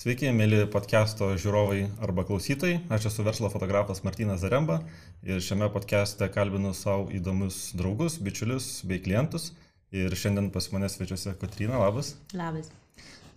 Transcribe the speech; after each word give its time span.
Sveiki, 0.00 0.30
mėly 0.32 0.62
podcast'o 0.72 1.26
žiūrovai 1.36 1.82
arba 2.00 2.22
klausytojai. 2.24 2.78
Aš 2.96 3.10
esu 3.10 3.24
verslo 3.26 3.50
fotografas 3.52 3.98
Martinas 4.00 4.38
Zaremba 4.40 4.78
ir 5.20 5.42
šiame 5.44 5.66
podcast'e 5.74 6.30
kalbinu 6.32 6.70
savo 6.72 7.10
įdomius 7.12 7.58
draugus, 7.76 8.14
bičiulius 8.16 8.68
bei 8.88 9.02
klientus. 9.04 9.50
Ir 9.92 10.16
šiandien 10.16 10.48
pas 10.54 10.70
mane 10.72 10.88
svečiuose 10.88 11.34
Kotrina, 11.42 11.76
labas. 11.82 12.14
Labas. 12.32 12.70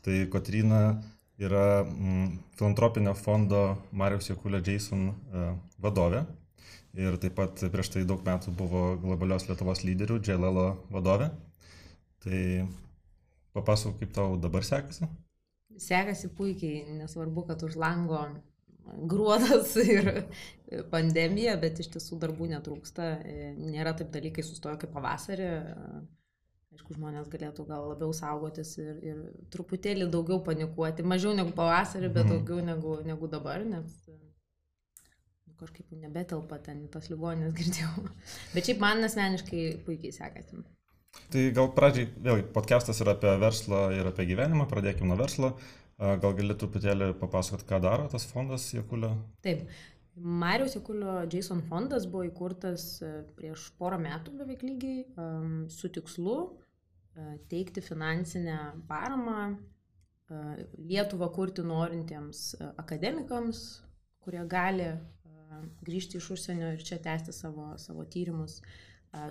Tai 0.07 0.21
Kotrina 0.31 0.79
yra 1.35 1.65
mm, 1.83 2.29
filantropinio 2.55 3.11
fondo 3.19 3.65
Marijos 3.91 4.31
Jekulio 4.31 4.63
Jason 4.63 5.09
uh, 5.09 5.49
vadovė. 5.83 6.23
Ir 6.95 7.19
taip 7.19 7.35
pat 7.41 7.65
prieš 7.75 7.91
tai 7.97 8.05
daug 8.07 8.23
metų 8.23 8.55
buvo 8.55 8.85
globalios 9.03 9.49
Lietuvos 9.49 9.83
lyderių, 9.83 10.21
JLL 10.23 10.63
vadovė. 10.95 11.27
Tai 12.23 12.39
papasakok, 13.51 13.99
kaip 13.99 14.15
tau 14.15 14.39
dabar 14.39 14.63
sekasi 14.63 15.11
sekasi 15.81 16.29
puikiai, 16.37 16.83
nesvarbu, 16.99 17.45
kad 17.49 17.63
už 17.65 17.77
lango 17.79 18.23
gruodas 19.07 19.75
ir 19.95 20.09
pandemija, 20.91 21.55
bet 21.61 21.79
iš 21.83 21.93
tiesų 21.95 22.19
darbų 22.23 22.49
netrūksta. 22.55 23.13
Nėra 23.59 23.95
taip 23.97 24.11
dalykai 24.13 24.45
sustojo 24.45 24.79
kaip 24.81 24.93
pavasarį. 24.95 25.49
Aišku, 26.73 26.95
žmonės 26.97 27.29
galėtų 27.29 27.67
gal 27.69 27.91
labiau 27.91 28.13
saugotis 28.17 28.71
ir, 28.81 28.95
ir 29.05 29.17
truputėlį 29.53 30.07
daugiau 30.13 30.39
panikuoti. 30.45 31.05
Mažiau 31.05 31.35
negu 31.37 31.53
pavasarį, 31.55 32.09
bet 32.15 32.25
mhm. 32.25 32.33
daugiau 32.33 32.65
negu, 32.65 32.95
negu 33.05 33.29
dabar, 33.29 33.61
nes 33.67 33.99
nu, 34.09 35.53
kažkaip 35.59 35.91
nebetelpa 36.01 36.57
ten 36.65 36.87
tas 36.93 37.11
ligonės 37.13 37.53
girdėjau. 37.59 38.07
Bet 38.55 38.69
šiaip 38.69 38.81
man 38.81 39.05
asmeniškai 39.05 39.67
puikiai 39.85 40.15
sekasi. 40.15 40.63
Tai 41.33 41.43
gal 41.53 41.71
pradžiai, 41.73 42.09
vėlgi, 42.25 42.45
podcastas 42.53 42.99
yra 43.01 43.15
apie 43.17 43.31
verslą 43.41 43.87
ir 43.95 44.09
apie 44.09 44.25
gyvenimą, 44.29 44.67
pradėkime 44.69 45.11
nuo 45.11 45.17
verslo. 45.21 45.53
Gal 45.97 46.33
gali 46.35 46.55
truputėlį 46.57 47.11
papasakot, 47.21 47.63
ką 47.69 47.79
daro 47.83 48.07
tas 48.11 48.25
fondas 48.29 48.65
Jekulio? 48.73 49.13
Taip. 49.45 49.67
Marijos 50.15 50.75
Jekulio 50.75 51.23
Jason 51.31 51.63
fondas 51.65 52.05
buvo 52.05 52.27
įkurtas 52.27 52.83
e, 53.01 53.11
prieš 53.37 53.71
porą 53.79 53.97
metų 54.01 54.35
beveik 54.37 54.61
lygiai 54.61 55.07
su 55.73 55.89
tikslu 55.89 56.35
e, 56.45 57.31
teikti 57.49 57.81
finansinę 57.81 58.57
paramą 58.89 59.39
e, 59.49 59.55
Lietuvą 60.77 61.31
kurti 61.33 61.65
norintiems 61.65 62.43
akademikams, 62.77 63.63
kurie 64.21 64.45
gali 64.45 64.91
grįžti 65.85 66.21
iš 66.21 66.29
užsienio 66.37 66.75
ir 66.75 66.85
čia 66.85 66.99
tęsti 67.01 67.33
savo, 67.33 67.71
savo 67.81 68.05
tyrimus 68.05 68.59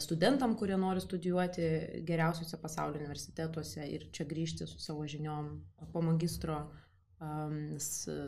studentam, 0.00 0.54
kurie 0.58 0.76
nori 0.78 1.00
studijuoti 1.00 1.68
geriausiuose 2.06 2.58
pasaulio 2.62 3.00
universitetuose 3.00 3.86
ir 3.90 4.06
čia 4.14 4.26
grįžti 4.30 4.66
su 4.70 4.78
savo 4.78 5.06
žiniom 5.06 5.48
po 5.92 6.02
magistro 6.02 6.60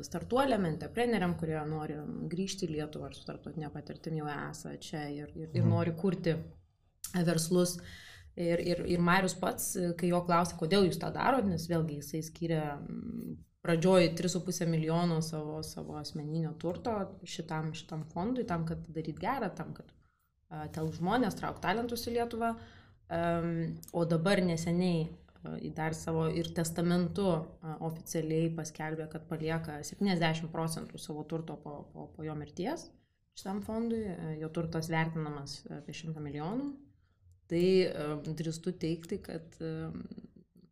startuoliam, 0.04 0.66
entrepreneriam, 0.68 1.34
kurie 1.38 1.58
nori 1.66 1.96
grįžti 2.30 2.68
į 2.68 2.76
Lietuvą 2.76 3.08
ar 3.08 3.16
su 3.16 3.24
tarptautinė 3.26 3.70
patirtim 3.74 4.20
jau 4.20 4.28
esą 4.30 4.74
čia 4.82 5.08
ir, 5.10 5.32
ir, 5.34 5.48
ir 5.50 5.62
mhm. 5.62 5.70
nori 5.70 5.94
kurti 5.98 6.36
verslus. 7.14 7.78
Ir, 8.34 8.58
ir, 8.58 8.80
ir 8.90 8.98
Marius 8.98 9.36
pats, 9.38 9.76
kai 9.98 10.08
jo 10.10 10.18
klausė, 10.26 10.56
kodėl 10.58 10.88
jūs 10.88 10.98
tą 10.98 11.12
darot, 11.14 11.46
nes 11.46 11.68
vėlgi 11.70 12.00
jisai 12.00 12.22
skiria 12.26 12.64
pradžioj 13.62 14.08
3,5 14.18 14.66
milijono 14.66 15.20
savo, 15.22 15.60
savo 15.62 15.94
asmeninio 16.00 16.50
turto 16.58 16.96
šitam, 17.22 17.70
šitam 17.78 18.02
fondui, 18.10 18.42
tam, 18.48 18.66
kad 18.66 18.82
daryt 18.90 19.22
gerą, 19.22 19.52
tam, 19.54 19.70
kad 19.76 19.92
tel 20.74 20.90
žmonės, 20.94 21.36
trauk 21.38 21.60
talentus 21.64 22.06
į 22.08 22.18
Lietuvą. 22.18 22.54
O 23.92 24.04
dabar 24.08 24.40
neseniai 24.42 25.08
dar 25.76 25.94
savo 25.94 26.24
ir 26.32 26.48
testamentu 26.56 27.26
oficialiai 27.84 28.48
paskelbė, 28.56 29.08
kad 29.12 29.26
palieka 29.28 29.80
70 29.84 30.48
procentų 30.52 31.00
savo 31.00 31.24
turto 31.28 31.58
po, 31.60 31.82
po, 31.92 32.08
po 32.16 32.24
jo 32.24 32.36
mirties 32.38 32.88
šitam 33.38 33.60
fondui. 33.66 34.06
Jo 34.40 34.48
turtas 34.54 34.88
vertinamas 34.92 35.60
apie 35.80 35.94
100 35.96 36.22
milijonų. 36.24 36.70
Tai 37.50 37.66
drįstu 38.24 38.72
teikti, 38.80 39.18
kad, 39.20 39.58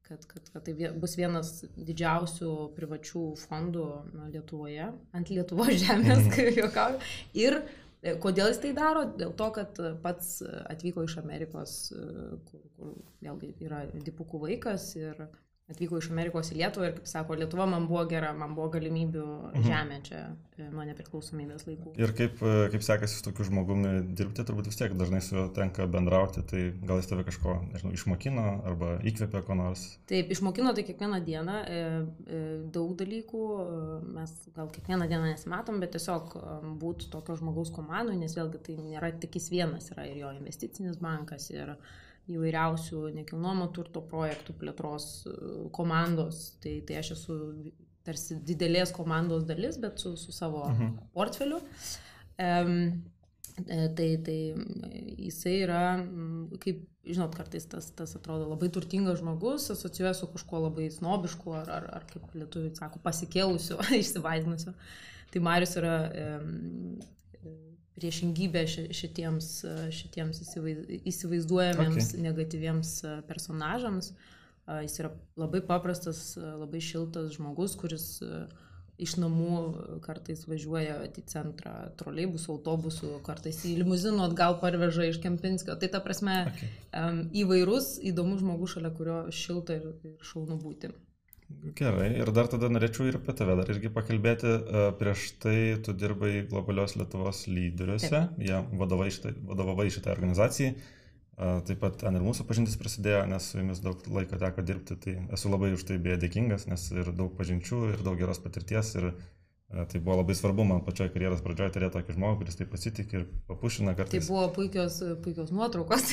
kad, 0.07 0.25
kad, 0.31 0.49
kad 0.55 0.65
tai 0.65 0.93
bus 0.97 1.19
vienas 1.21 1.51
didžiausių 1.77 2.53
privačių 2.79 3.27
fondų 3.43 3.87
Lietuvoje, 4.33 4.89
ant 5.13 5.33
Lietuvos 5.35 5.75
žemės, 5.85 6.25
kaip 6.35 6.63
juokauju. 6.63 7.03
Ir 7.45 7.61
E, 7.61 7.92
kodėl 8.23 8.51
jis 8.51 8.61
tai 8.63 8.73
daro? 8.77 9.05
Dėl 9.19 9.35
to, 9.39 9.49
kad 9.55 9.79
pats 10.03 10.41
atvyko 10.67 11.05
iš 11.07 11.19
Amerikos, 11.23 11.77
e, 11.95 12.07
kur, 12.49 12.65
kur 12.77 12.97
vėlgi 13.23 13.53
yra 13.63 13.85
dipukų 13.95 14.41
vaikas 14.47 14.93
ir 14.99 15.27
atvyko 15.71 15.99
iš 16.01 16.09
Amerikos 16.11 16.51
į 16.53 16.59
Lietuvą 16.59 16.89
ir, 16.89 16.95
kaip 16.97 17.09
sako, 17.09 17.37
Lietuva 17.39 17.67
man 17.71 17.87
buvo 17.89 18.03
gera, 18.11 18.33
man 18.37 18.57
buvo 18.57 18.69
galimybių 18.75 19.25
mhm. 19.53 19.65
žemė 19.67 19.99
čia 20.07 20.21
e, 20.59 20.67
nuo 20.73 20.85
nepriklausomybės 20.89 21.67
laikų. 21.69 21.95
Ir 22.03 22.13
kaip, 22.19 22.43
kaip 22.75 22.85
sekasi 22.85 23.19
su 23.19 23.25
tokiu 23.27 23.47
žmogumi 23.49 23.93
dirbti, 24.19 24.45
turbūt 24.49 24.69
vis 24.71 24.81
tiek 24.81 24.95
dažnai 24.99 25.23
su 25.25 25.37
juo 25.37 25.47
tenka 25.55 25.87
bendrauti, 25.91 26.45
tai 26.51 26.65
gal 26.83 27.01
jis 27.01 27.11
tave 27.13 27.27
kažko, 27.29 27.57
nežinau, 27.71 27.95
išmokino 27.97 28.47
arba 28.69 28.93
įkvėpė 29.09 29.45
ko 29.47 29.59
nors? 29.59 29.87
Taip, 30.11 30.35
išmokino 30.35 30.75
tai 30.77 30.87
kiekvieną 30.89 31.23
dieną 31.27 31.57
e, 31.63 31.81
e, 32.27 32.45
daug 32.75 32.95
dalykų, 33.01 33.43
mes 34.19 34.37
gal 34.57 34.71
kiekvieną 34.75 35.09
dieną 35.09 35.33
nesimatom, 35.33 35.81
bet 35.83 35.95
tiesiog 35.97 36.37
būtų 36.83 37.13
tokio 37.15 37.39
žmogaus 37.41 37.73
komandų, 37.75 38.19
nes 38.21 38.37
vėlgi 38.39 38.65
tai 38.69 38.79
nėra 38.83 39.15
tik 39.23 39.39
jis 39.39 39.53
vienas, 39.55 39.93
yra 39.95 40.09
ir 40.11 40.25
jo 40.25 40.33
investicinis 40.37 40.99
bankas. 41.03 41.51
Ir, 41.55 41.77
įvairiausių 42.31 43.07
nekilnojamo 43.19 43.69
turto 43.75 44.03
projektų 44.07 44.55
plėtros 44.61 45.07
e, 45.27 45.37
komandos. 45.75 46.45
Tai, 46.63 46.77
tai 46.89 47.01
aš 47.01 47.15
esu 47.17 47.39
tarsi 48.07 48.39
didelės 48.47 48.95
komandos 48.95 49.47
dalis, 49.47 49.79
bet 49.83 50.03
su, 50.03 50.15
su 50.19 50.35
savo 50.35 50.67
mhm. 50.71 50.95
portfeliu. 51.17 51.63
Um, 52.43 53.03
Tai, 53.53 54.07
tai 54.25 54.37
jisai 55.21 55.59
yra, 55.61 55.83
kaip, 56.63 56.79
žinot, 57.05 57.35
kartais 57.37 57.67
tas, 57.69 57.91
tas 57.93 58.15
atrodo 58.17 58.47
labai 58.49 58.71
turtingas 58.73 59.21
žmogus, 59.21 59.67
asocijuoja 59.75 60.15
su 60.17 60.29
kažkuo 60.33 60.63
labai 60.65 60.87
snobišku 60.95 61.53
ar, 61.59 61.69
ar, 61.77 61.89
ar 61.99 62.07
kaip 62.09 62.33
lietuviai 62.33 62.73
sako, 62.79 63.03
pasikėlusiu, 63.05 63.77
išsivaidinusiu. 64.01 64.73
Tai 65.33 65.45
Marius 65.45 65.77
yra 65.81 65.97
priešingybė 68.03 68.67
šitiems, 68.91 69.49
šitiems 69.95 70.43
įsivaizduojamiems 70.43 72.09
okay. 72.11 72.23
negatyviems 72.27 72.97
personažams. 73.29 74.13
Jis 74.83 74.99
yra 75.03 75.11
labai 75.39 75.63
paprastas, 75.67 76.35
labai 76.39 76.83
šiltas 76.83 77.33
žmogus, 77.37 77.75
kuris 77.79 78.07
iš 79.03 79.17
namų 79.19 79.57
kartais 80.05 80.45
važiuoja 80.47 80.99
į 81.09 81.25
centrą 81.31 81.73
troleibusų, 81.99 82.57
autobusų, 82.57 83.15
kartais 83.27 83.63
į 83.67 83.79
limuzinų 83.81 84.27
atgal 84.29 84.59
parveža 84.63 85.09
iš 85.11 85.19
Kempinskio. 85.23 85.75
Tai 85.81 85.89
ta 85.91 86.03
prasme 86.05 86.37
okay. 86.51 86.71
įvairus, 87.43 87.97
įdomus 88.13 88.43
žmogus, 88.45 88.77
šalia 88.77 88.93
kurio 88.95 89.19
šilta 89.35 89.81
ir, 89.81 89.89
ir 90.07 90.29
šaunu 90.31 90.61
būti. 90.63 90.93
Gerai, 91.79 92.09
ir 92.21 92.31
dar 92.35 92.49
tada 92.51 92.69
norėčiau 92.73 93.07
ir 93.09 93.19
apie 93.19 93.35
tave 93.39 93.55
dar 93.59 93.71
irgi 93.73 93.91
pakalbėti. 93.93 94.51
E, 94.53 94.83
prieš 94.99 95.29
tai 95.43 95.57
tu 95.85 95.95
dirbai 95.97 96.33
globalios 96.51 96.97
Lietuvos 96.99 97.45
lyderiuose, 97.51 98.25
jie 98.43 98.59
vadovai 98.81 99.11
šitai, 99.15 99.35
vadovavai 99.51 99.89
šitai 99.95 100.13
organizacijai. 100.15 100.73
E, 100.73 101.53
taip 101.69 101.81
pat 101.83 102.01
ten 102.03 102.19
ir 102.19 102.25
mūsų 102.25 102.47
pažintis 102.49 102.79
prasidėjo, 102.81 103.23
nes 103.31 103.51
su 103.53 103.61
jumis 103.61 103.83
daug 103.85 104.03
laiko 104.17 104.41
teko 104.41 104.65
dirbti, 104.69 104.99
tai 105.05 105.17
esu 105.37 105.53
labai 105.53 105.73
už 105.77 105.87
tai 105.89 106.01
beje 106.03 106.21
dėkingas, 106.27 106.69
nes 106.71 106.89
ir 106.95 107.13
daug 107.17 107.33
pažinčių, 107.39 107.83
ir 107.95 108.05
daug 108.07 108.19
geros 108.21 108.43
patirties, 108.45 108.95
ir 109.01 109.13
tai 109.73 110.01
buvo 110.01 110.19
labai 110.21 110.35
svarbu 110.37 110.65
man 110.69 110.83
pačioj 110.85 111.09
karjeros 111.15 111.41
pradžioje 111.45 111.73
turėti 111.73 111.95
tokį 111.97 112.17
žmogų, 112.17 112.39
kuris 112.43 112.59
taip 112.59 112.69
pasitikė 112.75 113.17
ir 113.19 113.25
papušina 113.49 113.95
kartais. 113.97 114.27
Tai 114.27 114.35
buvo 114.35 114.45
puikios, 114.59 114.99
puikios 115.25 115.53
nuotraukos 115.55 116.13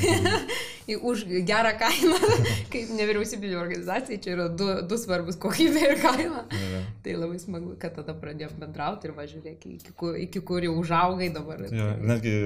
už 1.12 1.26
gerą 1.48 1.74
kainą, 1.82 2.20
kaip 2.74 2.94
nevyriausybinė 2.96 3.60
organizacija, 3.60 4.22
čia 4.24 4.34
yra 4.38 4.48
du, 4.62 4.70
du 4.88 5.00
svarbus 5.02 5.40
kokybė 5.44 5.86
ir 5.90 5.96
kaina. 6.00 6.46
Ja. 6.56 6.82
Tai 7.04 7.18
labai 7.20 7.40
smagu, 7.44 7.76
kad 7.82 7.98
tada 8.00 8.16
pradėjom 8.16 8.56
bendrauti 8.64 9.10
ir 9.10 9.16
važiuok, 9.20 9.52
iki, 9.58 9.76
iki 10.24 10.44
kur 10.48 10.64
jau 10.64 10.78
užaugai 10.80 11.32
dabar. 11.36 11.66
Ja, 11.68 11.92
netgi 12.00 12.38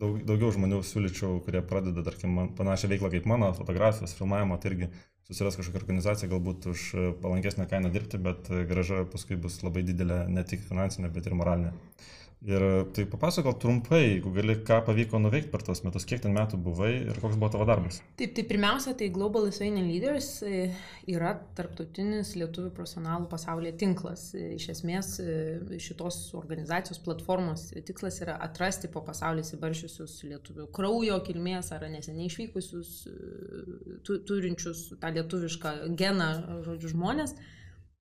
daug, 0.00 0.18
daugiau 0.26 0.50
žmonių 0.54 0.80
siūlyčiau, 0.86 1.38
kurie 1.46 1.62
pradeda, 1.66 2.02
tarkim, 2.06 2.34
man, 2.34 2.50
panašią 2.58 2.90
veiklą 2.92 3.12
kaip 3.14 3.30
mano, 3.30 3.52
fotografijos, 3.56 4.16
filmavimo, 4.18 4.58
tai 4.58 4.72
irgi 4.72 4.90
susiras 5.28 5.58
kažkokią 5.60 5.82
organizaciją 5.82 6.30
galbūt 6.32 6.66
už 6.70 6.82
palankesnę 7.22 7.66
kainą 7.68 7.90
dirbti, 7.92 8.20
bet 8.28 8.46
graža 8.70 9.02
paskui 9.12 9.36
bus 9.36 9.58
labai 9.60 9.82
didelė 9.84 10.22
ne 10.32 10.44
tik 10.52 10.62
finansinė, 10.64 11.10
bet 11.12 11.28
ir 11.28 11.36
moralinė. 11.36 11.74
Ir 12.46 12.62
tai 12.94 13.02
papasakok 13.10 13.56
trumpai, 13.58 13.98
jeigu 14.04 14.30
gali, 14.30 14.54
ką 14.62 14.76
pavyko 14.86 15.18
nuveikti 15.18 15.50
per 15.50 15.64
tos 15.66 15.80
metus, 15.82 16.04
kiek 16.06 16.20
ten 16.22 16.36
metų 16.36 16.60
buvai 16.62 16.92
ir 17.10 17.18
koks 17.18 17.34
buvo 17.34 17.48
tavo 17.50 17.66
darbas. 17.66 17.98
Taip, 18.20 18.36
tai 18.36 18.44
pirmiausia, 18.46 18.94
tai 18.94 19.08
Global 19.10 19.48
Lithuanian 19.48 19.88
Leaders 19.88 20.28
e, 20.46 20.68
yra 21.10 21.32
tarptautinis 21.58 22.36
lietuvių 22.38 22.70
profesionalų 22.76 23.26
pasaulyje 23.32 23.74
tinklas. 23.82 24.28
E, 24.38 24.52
iš 24.54 24.68
esmės 24.76 25.10
e, 25.18 25.34
šitos 25.82 26.20
organizacijos 26.38 27.02
platformos 27.02 27.72
tikslas 27.74 28.22
yra 28.22 28.38
atrasti 28.46 28.86
po 28.94 29.02
pasaulį 29.02 29.42
įsibaršiusius 29.42 30.20
lietuvių 30.30 30.70
kraujo 30.78 31.18
kilmės 31.26 31.74
ar 31.74 31.88
neseniai 31.90 32.30
išvykusius, 32.30 32.96
turinčius 34.06 34.92
tą 35.02 35.10
lietuvišką 35.18 35.78
geną, 35.98 36.34
žodžiu, 36.70 36.94
žmonės 36.94 37.34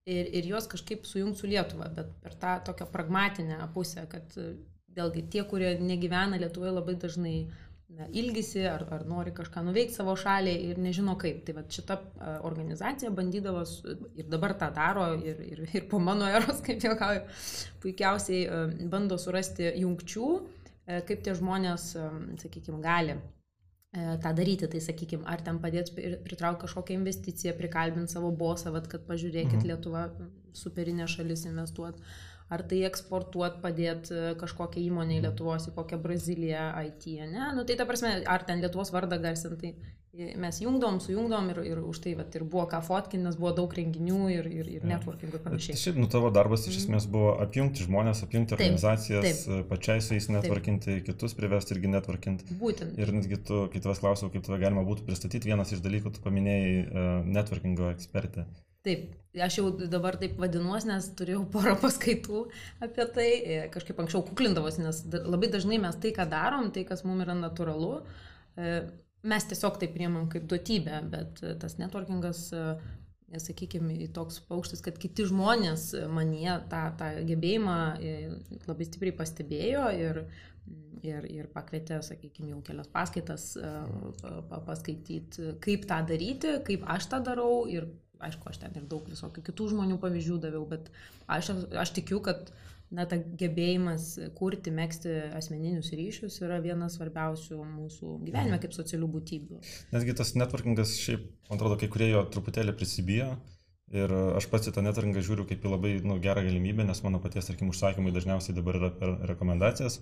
ir, 0.08 0.32
ir 0.40 0.50
juos 0.52 0.68
kažkaip 0.72 1.06
sujungti 1.08 1.44
su 1.44 1.52
Lietuva, 1.52 1.92
bet 1.94 2.12
per 2.24 2.36
tą 2.40 2.58
tokią 2.72 2.90
pragmatinę 2.94 3.60
pusę, 3.76 4.08
kad 4.12 4.36
vėlgi 4.98 5.28
tie, 5.34 5.44
kurie 5.48 5.76
negyvena 5.84 6.40
Lietuvoje 6.42 6.74
labai 6.74 6.96
dažnai 7.00 7.36
na, 7.98 8.08
ilgisi 8.20 8.66
ar, 8.68 8.84
ar 8.94 9.06
nori 9.08 9.32
kažką 9.36 9.64
nuveikti 9.68 9.96
savo 9.96 10.16
šaliai 10.20 10.72
ir 10.72 10.82
nežino 10.82 11.16
kaip. 11.20 11.44
Tai 11.48 11.58
va 11.60 11.64
šita 11.78 12.00
organizacija 12.48 13.14
bandydavo 13.16 13.64
ir 14.18 14.28
dabar 14.32 14.58
tą 14.60 14.72
daro 14.76 15.10
ir, 15.20 15.40
ir, 15.46 15.64
ir 15.72 15.88
po 15.92 16.02
mano 16.04 16.28
eros, 16.40 16.62
kaip 16.68 16.84
jau 16.84 16.98
kauju, 17.00 17.24
puikiausiai 17.84 18.86
bando 18.92 19.20
surasti 19.22 19.72
jungčių, 19.84 20.30
kaip 21.08 21.24
tie 21.24 21.34
žmonės, 21.36 21.92
sakykime, 22.44 22.80
gali 22.84 23.18
E, 23.18 23.37
tą 23.96 24.34
daryti, 24.36 24.68
tai 24.68 24.82
sakykime, 24.84 25.24
ar 25.30 25.42
ten 25.42 25.60
padėti 25.64 26.18
pritraukti 26.26 26.66
kažkokią 26.66 26.98
investiciją, 27.00 27.54
prikalbinti 27.58 28.14
savo 28.14 28.32
bosą, 28.36 28.74
vat, 28.76 28.90
kad 28.92 29.06
pažiūrėkit, 29.08 29.62
mhm. 29.62 29.70
Lietuva 29.72 30.08
superinė 30.58 31.08
šalis 31.10 31.46
investuoti, 31.48 32.04
ar 32.54 32.64
tai 32.68 32.82
eksportuoti, 32.88 33.62
padėti 33.64 34.16
e, 34.16 34.34
kažkokią 34.40 34.84
įmonę 34.86 35.18
į 35.18 35.24
Lietuvos, 35.28 35.70
į 35.70 35.76
kokią 35.76 36.00
Braziliją, 36.04 36.68
IT, 36.90 37.08
ne, 37.32 37.52
nu 37.56 37.66
tai 37.68 37.78
ta 37.80 37.88
prasme, 37.90 38.14
ar 38.28 38.46
ten 38.48 38.64
Lietuvos 38.64 38.92
vardą 38.96 39.20
garsinti, 39.24 39.74
mes 40.40 40.60
jungdom, 40.62 41.00
sujungdom 41.04 41.50
ir, 41.54 41.60
ir 41.70 41.82
už 41.86 42.00
tai 42.04 42.14
vat, 42.18 42.34
ir 42.36 42.46
buvo 42.48 42.66
ką 42.70 42.80
fotkinti, 42.86 43.24
nes 43.26 43.38
buvo 43.40 43.52
daug 43.58 43.74
renginių 43.78 44.20
ir, 44.34 44.50
ir, 44.50 44.70
ir 44.78 44.86
networking 44.88 45.34
ir 45.34 45.44
panašiai. 45.46 45.80
Šiaip, 45.80 46.00
nu 46.02 46.10
tavo 46.12 46.32
darbas 46.34 46.66
iš 46.66 46.74
mhm. 46.74 46.84
esmės 46.84 47.10
buvo 47.14 47.34
apjungti 47.44 47.86
žmonės, 47.88 48.24
apjungti 48.26 48.54
taip, 48.54 48.64
organizacijas, 48.64 49.44
taip, 49.46 49.66
pačiai 49.72 50.04
su 50.04 50.18
jais 50.18 50.30
networkinti, 50.34 50.98
taip. 50.98 51.08
kitus 51.10 51.38
privesti 51.38 51.76
irgi 51.78 51.94
networkinti. 51.96 52.60
Būtent. 52.62 52.98
Ir 53.00 53.14
netgi 53.16 53.42
tu, 53.48 53.66
kai 53.74 53.84
tavęs 53.84 54.04
klausiau, 54.04 54.32
kaip 54.34 54.46
tave 54.48 54.62
galima 54.64 54.86
būtų 54.88 55.08
pristatyti, 55.08 55.52
vienas 55.52 55.74
iš 55.76 55.84
dalykų 55.86 56.16
tu 56.16 56.24
paminėjai 56.26 56.72
uh, 56.86 57.12
networkingo 57.38 57.92
ekspertę. 57.94 58.48
Taip, 58.88 59.10
aš 59.44 59.58
jau 59.60 59.72
dabar 59.92 60.16
taip 60.20 60.38
vadinuosi, 60.40 60.88
nes 60.90 61.10
turėjau 61.20 61.42
porą 61.52 61.74
paskaitų 61.82 62.46
apie 62.86 63.08
tai, 63.16 63.28
e, 63.36 63.58
kažkaip 63.74 64.00
anksčiau 64.04 64.24
kuklindavosi, 64.30 64.86
nes 64.86 65.02
labai 65.18 65.50
dažnai 65.52 65.82
mes 65.84 65.98
tai, 66.00 66.14
ką 66.16 66.28
darom, 66.32 66.70
tai, 66.72 66.86
kas 66.88 67.04
mums 67.08 67.26
yra 67.26 67.36
natūralu, 67.36 67.92
e, 68.56 68.78
mes 69.24 69.48
tiesiog 69.50 69.80
tai 69.82 69.90
priemam 69.92 70.28
kaip 70.32 70.48
duotybę, 70.50 71.02
bet 71.12 71.42
e, 71.44 71.56
tas 71.60 71.78
networkingas, 71.82 72.44
e, 72.54 73.40
sakykime, 73.44 73.96
toks 74.16 74.40
paukštis, 74.48 74.82
kad 74.86 75.00
kiti 75.02 75.26
žmonės 75.28 75.90
manie 76.14 76.54
tą, 76.72 76.84
tą 77.00 77.10
gebėjimą 77.28 77.80
e, 78.00 78.14
labai 78.70 78.88
stipriai 78.88 79.16
pastebėjo 79.18 79.88
ir, 79.98 80.22
ir, 81.04 81.28
ir 81.34 81.50
pakvietė, 81.54 82.00
sakykime, 82.06 82.54
jau 82.54 82.62
kelias 82.70 82.90
paskaitas 82.94 83.50
paskaityti, 84.52 85.54
kaip 85.64 85.90
tą 85.90 86.02
daryti, 86.08 86.60
kaip 86.68 86.88
aš 86.96 87.10
tą 87.12 87.22
darau 87.26 87.66
ir, 87.72 87.90
aišku, 88.24 88.48
aš 88.50 88.64
ten 88.64 88.80
ir 88.80 88.88
daug 88.90 89.06
visokių 89.12 89.44
kitų 89.50 89.74
žmonių 89.74 90.00
pavyzdžių 90.02 90.40
daviau, 90.48 90.64
bet 90.70 90.88
aš, 91.28 91.52
aš 91.76 91.94
tikiu, 92.00 92.22
kad 92.24 92.54
na, 92.94 93.06
ta 93.10 93.18
gebėjimas 93.20 94.14
kurti, 94.38 94.72
mėgsti 94.74 95.14
asmeninius 95.38 95.92
ryšius 95.96 96.40
yra 96.46 96.62
vienas 96.64 96.96
svarbiausių 96.98 97.60
mūsų 97.60 98.14
gyvenime 98.24 98.56
mhm. 98.56 98.64
kaip 98.64 98.78
socialių 98.78 99.10
būtybių. 99.18 99.62
Netgi 99.96 100.16
tas 100.18 100.34
networkingas, 100.40 100.96
šiaip, 101.04 101.28
man 101.50 101.60
atrodo, 101.60 101.80
kai 101.82 101.92
kurie 101.92 102.12
jo 102.14 102.24
truputėlį 102.34 102.76
prisibijo. 102.78 103.34
Ir 103.96 104.12
aš 104.12 104.50
pats 104.52 104.68
į 104.68 104.74
tą 104.76 104.82
networkingą 104.84 105.22
žiūriu 105.24 105.46
kaip 105.48 105.64
į 105.64 105.70
labai 105.72 105.92
nu, 106.04 106.18
gerą 106.24 106.42
galimybę, 106.44 106.84
nes 106.84 107.00
mano 107.06 107.22
paties, 107.24 107.48
tarkim, 107.48 107.70
užsakymai 107.72 108.12
dažniausiai 108.12 108.56
dabar 108.58 108.80
yra 108.82 108.90
per 108.92 109.14
rekomendacijas. 109.30 110.02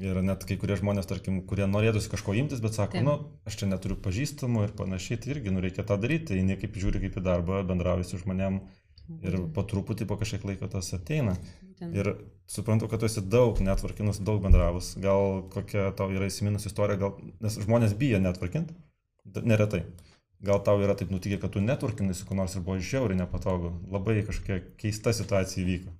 Ir 0.00 0.16
net 0.24 0.46
kai 0.48 0.56
kurie 0.56 0.78
žmonės, 0.80 1.04
tarkim, 1.10 1.42
kurie 1.44 1.66
norėtųsi 1.68 2.08
kažko 2.08 2.32
imtis, 2.40 2.62
bet 2.64 2.72
sako, 2.78 2.96
Taip. 2.96 3.04
nu, 3.04 3.16
aš 3.44 3.58
čia 3.60 3.68
neturiu 3.68 3.98
pažįstamų 4.00 4.62
ir 4.64 4.72
panašiai, 4.78 5.18
tai 5.20 5.34
irgi, 5.34 5.52
nu, 5.52 5.60
reikia 5.60 5.84
tą 5.84 5.98
daryti, 6.00 6.30
tai 6.30 6.46
ne 6.48 6.56
kaip 6.56 6.78
žiūri 6.80 7.02
kaip 7.02 7.18
į 7.20 7.24
darbą, 7.26 7.60
bendrauji 7.68 8.08
su 8.08 8.22
žmonėm 8.22 8.62
ir 9.20 9.36
mhm. 9.36 9.50
po 9.56 9.64
truputį, 9.68 10.06
po 10.08 10.18
kažkiek 10.20 10.44
laiko 10.48 10.68
tas 10.72 10.92
ateina. 10.96 11.36
Ir 11.82 12.12
suprantu, 12.46 12.86
kad 12.86 13.02
tu 13.02 13.08
esi 13.08 13.24
daug 13.26 13.58
netvarkinus, 13.64 14.20
daug 14.22 14.38
bendravus. 14.44 14.92
Gal 15.02 15.42
kokia 15.50 15.88
tau 15.98 16.12
yra 16.14 16.28
įsiminus 16.30 16.68
istorija, 16.70 17.00
gal, 17.00 17.16
nes 17.42 17.58
žmonės 17.64 17.96
bijo 17.98 18.20
netvarkinti, 18.22 18.76
neretai. 19.42 19.82
Gal 20.42 20.62
tau 20.66 20.78
yra 20.82 20.94
taip 20.98 21.10
nutikę, 21.14 21.40
kad 21.42 21.54
tu 21.54 21.62
netvarkinai 21.62 22.14
su 22.18 22.26
kuo 22.26 22.38
nors 22.38 22.54
ir 22.54 22.62
buvo 22.66 22.78
žiauriai 22.82 23.18
nepatogu. 23.18 23.72
Labai 23.90 24.22
kažkokia 24.26 24.60
keista 24.78 25.14
situacija 25.14 25.62
įvyko. 25.62 25.94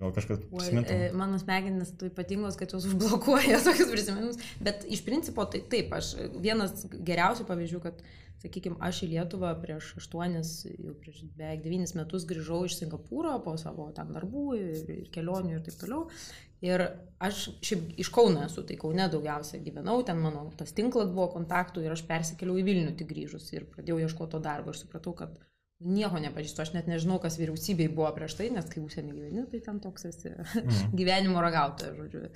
Gal 0.00 0.10
kažkas 0.14 0.42
prisimintum? 0.50 0.96
E, 0.96 1.12
mano 1.14 1.38
smegenis 1.38 1.92
tu 1.98 2.08
ypatingos, 2.10 2.58
kad 2.58 2.72
jos 2.74 2.86
užblokuoja 2.90 3.60
tokius 3.64 3.92
prisiminimus, 3.92 4.42
bet 4.64 4.86
iš 4.90 5.04
principo 5.06 5.46
tai 5.50 5.62
taip, 5.70 5.94
aš 5.94 6.14
vienas 6.42 6.86
geriausių 6.90 7.46
pavyzdžių, 7.48 7.82
kad 7.84 8.02
sakykime, 8.42 8.76
aš 8.82 9.04
į 9.06 9.10
Lietuvą 9.14 9.52
prieš 9.62 9.94
aštuonis, 10.00 10.50
jau 10.74 10.96
prieš 11.00 11.22
beveik 11.38 11.62
devynis 11.64 11.94
metus 11.96 12.26
grįžau 12.28 12.64
iš 12.66 12.76
Singapūro 12.80 13.36
po 13.44 13.54
savo 13.60 13.88
tam 13.96 14.10
darbų 14.16 14.44
ir, 14.58 14.82
ir 14.96 15.06
kelionių 15.14 15.56
ir 15.56 15.62
taip 15.64 15.78
toliau. 15.80 16.08
Ir 16.64 16.86
aš 17.22 17.46
šiaip 17.64 17.94
iš 18.00 18.10
Kauno 18.12 18.44
esu, 18.46 18.64
tai 18.66 18.76
Kaune 18.80 19.06
daugiausia 19.12 19.60
gyvenau, 19.64 19.98
ten 20.06 20.20
mano 20.20 20.46
tas 20.58 20.72
tinklas 20.76 21.10
buvo 21.12 21.28
kontaktų 21.36 21.84
ir 21.84 21.92
aš 21.94 22.04
persikėliau 22.08 22.60
į 22.60 22.66
Vilnių 22.68 22.94
tik 22.98 23.10
grįžus 23.10 23.50
ir 23.52 23.66
pradėjau 23.70 24.00
ieškoti 24.06 24.36
to 24.36 24.40
darbo 24.44 24.72
ir 24.72 24.80
supratau, 24.80 25.12
kad 25.18 25.36
nieko 25.82 26.20
nepažįstu, 26.22 26.62
aš 26.62 26.72
net 26.76 26.86
nežinau, 26.88 27.16
kas 27.22 27.36
vyriausybei 27.38 27.88
buvo 27.92 28.08
prieš 28.14 28.36
tai, 28.38 28.48
nes 28.54 28.66
kai 28.70 28.82
užsienį 28.82 29.14
gyveni, 29.16 29.46
tai 29.50 29.60
ten 29.64 29.80
toks 29.82 30.06
esi 30.10 30.30
mm. 30.30 30.92
gyvenimo 30.98 31.42
ragautojas, 31.42 31.96
žodžiu. 31.98 32.28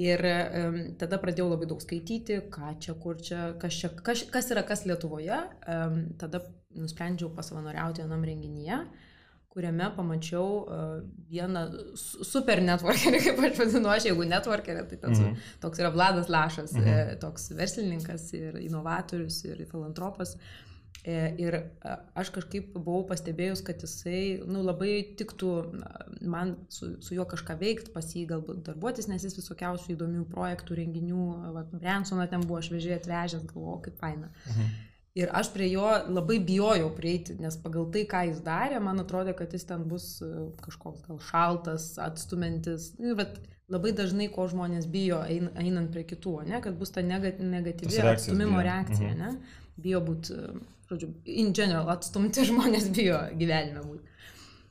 Ir 0.00 0.24
um, 0.28 0.78
tada 1.00 1.18
pradėjau 1.20 1.50
labai 1.52 1.68
daug 1.70 1.82
skaityti, 1.84 2.40
ką 2.54 2.72
čia, 2.82 2.94
kur 3.02 3.20
čia, 3.20 3.52
kas, 3.60 3.76
čia, 3.82 3.92
kas, 3.92 4.24
kas 4.32 4.48
yra 4.54 4.64
kas 4.66 4.86
Lietuvoje. 4.88 5.42
Um, 5.68 6.00
tada 6.20 6.42
nusprendžiau 6.78 7.30
pasavanoriauti 7.36 8.04
vienam 8.04 8.24
renginyje, 8.24 8.80
kuriame 9.52 9.90
pamačiau 9.96 10.46
uh, 10.62 10.94
vieną 11.28 11.66
super 11.98 12.62
networkerį, 12.64 13.20
kaip 13.26 13.42
aš 13.50 13.60
vadinu, 13.62 13.90
aš 13.92 14.08
jeigu 14.08 14.26
networkerį, 14.32 14.86
tai 14.88 15.02
tas, 15.02 15.20
mm. 15.20 15.50
toks 15.60 15.82
yra 15.84 15.92
Vladas 15.92 16.32
Lašas, 16.32 16.72
mm 16.72 16.88
-hmm. 16.88 17.20
toks 17.20 17.50
verslininkas 17.58 18.32
ir 18.38 18.58
inovatorius 18.64 19.44
ir 19.44 19.66
filantropas. 19.70 20.38
Uh, 20.38 20.67
ir 21.08 21.56
aš 22.18 22.30
kažkaip 22.34 22.72
buvau 22.74 23.04
pastebėjus, 23.08 23.62
kad 23.64 23.80
jisai 23.84 24.40
nu, 24.46 24.62
labai 24.66 25.14
tiktų 25.18 25.52
man 26.28 26.56
su, 26.72 26.94
su 27.04 27.14
juo 27.16 27.24
kažką 27.28 27.56
veikti, 27.60 27.92
pas 27.94 28.08
jį 28.12 28.26
galbūt 28.32 28.64
darbuotis, 28.66 29.08
nes 29.08 29.24
jis 29.24 29.38
visokiausių 29.38 29.94
įdomių 29.94 30.26
projektų, 30.32 30.76
renginių, 30.82 31.28
Bransoną 31.78 32.28
ten 32.28 32.44
buvo 32.44 32.60
šviežiai 32.66 32.98
atvežęs, 32.98 33.46
galvojau, 33.52 33.80
kaip 33.86 33.98
faina. 34.02 34.32
Mhm. 34.50 34.76
Ir 35.18 35.30
aš 35.34 35.48
prie 35.50 35.66
jo 35.72 35.86
labai 36.12 36.36
bijojau 36.46 36.90
prieiti, 36.94 37.34
nes 37.42 37.56
pagal 37.58 37.88
tai, 37.94 38.04
ką 38.06 38.20
jis 38.28 38.42
darė, 38.44 38.78
man 38.82 39.00
atrodė, 39.02 39.32
kad 39.38 39.54
jis 39.56 39.64
ten 39.66 39.86
bus 39.90 40.18
e, 40.22 40.28
kažkoks 40.62 41.08
gal 41.08 41.18
šaltas, 41.30 41.88
atstumantis. 42.04 42.92
Nu, 43.00 43.16
bet 43.18 43.40
labai 43.72 43.94
dažnai, 43.98 44.28
ko 44.30 44.46
žmonės 44.50 44.86
bijo 44.92 45.18
einant 45.26 45.90
prie 45.94 46.04
kitų, 46.06 46.36
ne, 46.46 46.60
kad 46.62 46.76
bus 46.78 46.94
ta 46.94 47.02
negatyvi 47.02 47.98
atstumimo 48.12 48.62
reakcija, 48.62 49.14
mhm. 49.16 49.18
ne, 49.24 49.64
bijo 49.82 50.02
būti 50.04 50.36
žodžiu, 50.88 51.12
in 51.24 51.52
general 51.56 51.90
atstumti 51.92 52.44
žmonės 52.50 52.90
bijo 52.96 53.20
gyvenime 53.38 53.84
būti. 53.84 54.14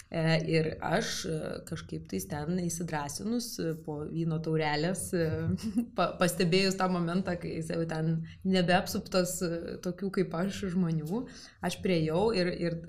E, 0.08 0.22
ir 0.48 0.68
aš 0.88 1.08
e, 1.28 1.38
kažkaip 1.68 2.06
tais 2.08 2.24
ten 2.32 2.62
įsidrasinus 2.64 3.50
e, 3.60 3.74
po 3.84 3.98
vyno 4.08 4.38
taurelės, 4.40 5.10
pa, 5.98 6.14
pastebėjus 6.22 6.78
tą 6.80 6.88
momentą, 6.94 7.36
kai 7.42 7.58
jis 7.58 7.74
jau 7.74 7.82
ten 7.90 8.14
nebeapsuptas 8.48 9.36
tokių 9.84 10.14
kaip 10.20 10.38
aš 10.40 10.62
žmonių, 10.72 11.26
aš 11.60 11.82
priejau 11.84 12.30
ir, 12.40 12.54
ir 12.56 12.80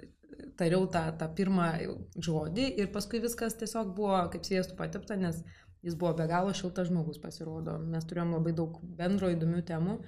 tariau 0.58 0.86
tą, 0.94 1.08
tą 1.18 1.26
pirmą 1.34 1.72
žodį 2.14 2.70
ir 2.78 2.92
paskui 2.94 3.18
viskas 3.22 3.58
tiesiog 3.58 3.90
buvo 3.98 4.22
kaip 4.30 4.46
sviestų 4.46 4.78
patepta, 4.78 5.18
nes 5.18 5.42
jis 5.82 5.98
buvo 5.98 6.14
be 6.18 6.26
galo 6.30 6.54
šiltas 6.54 6.86
žmogus 6.86 7.18
pasirodo. 7.22 7.80
Mes 7.82 8.06
turėjom 8.06 8.38
labai 8.38 8.54
daug 8.54 8.78
bendro 8.98 9.30
įdomių 9.34 9.66
temų 9.66 9.98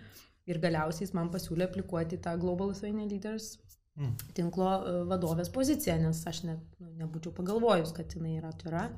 Ir 0.51 0.61
galiausiai 0.63 1.07
jis 1.07 1.15
man 1.17 1.31
pasiūlė 1.33 1.69
aplikuoti 1.69 2.19
tą 2.23 2.35
Global 2.41 2.73
Lithuania 2.73 3.07
Leaders 3.07 3.53
mm. 3.99 4.17
tinklo 4.37 4.71
e, 4.73 4.97
vadovės 5.11 5.53
poziciją, 5.55 5.99
nes 6.03 6.25
aš 6.27 6.43
net 6.49 6.81
nu, 6.81 6.91
nebūčiau 7.03 7.35
pagalvojus, 7.37 7.95
kad 7.97 8.17
jinai 8.17 8.37
yra 8.39 8.53
atvira. 8.55 8.89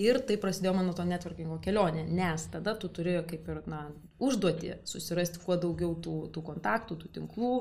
Ir 0.00 0.16
tai 0.24 0.38
prasidėjo 0.40 0.72
mano 0.78 0.94
to 0.96 1.04
networkingo 1.04 1.58
kelionė, 1.60 2.06
nes 2.08 2.46
tada 2.52 2.72
tu 2.80 2.88
turi 2.88 3.18
kaip 3.28 3.48
ir, 3.52 3.60
na, 3.68 3.82
užduoti 4.22 4.78
susirasti 4.88 5.42
kuo 5.44 5.58
daugiau 5.60 5.92
tų, 6.00 6.16
tų 6.32 6.44
kontaktų, 6.46 6.96
tų 7.02 7.10
tinklų, 7.18 7.52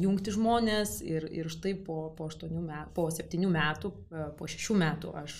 jungti 0.00 0.32
žmonės 0.34 0.98
ir, 1.06 1.28
ir 1.34 1.50
štai 1.52 1.74
po, 1.84 2.08
po, 2.16 2.30
metų, 2.30 2.80
po 2.96 3.04
septynių 3.14 3.52
metų, 3.52 3.92
e, 4.10 4.24
po 4.38 4.48
šešių 4.50 4.78
metų 4.80 5.12
aš 5.20 5.36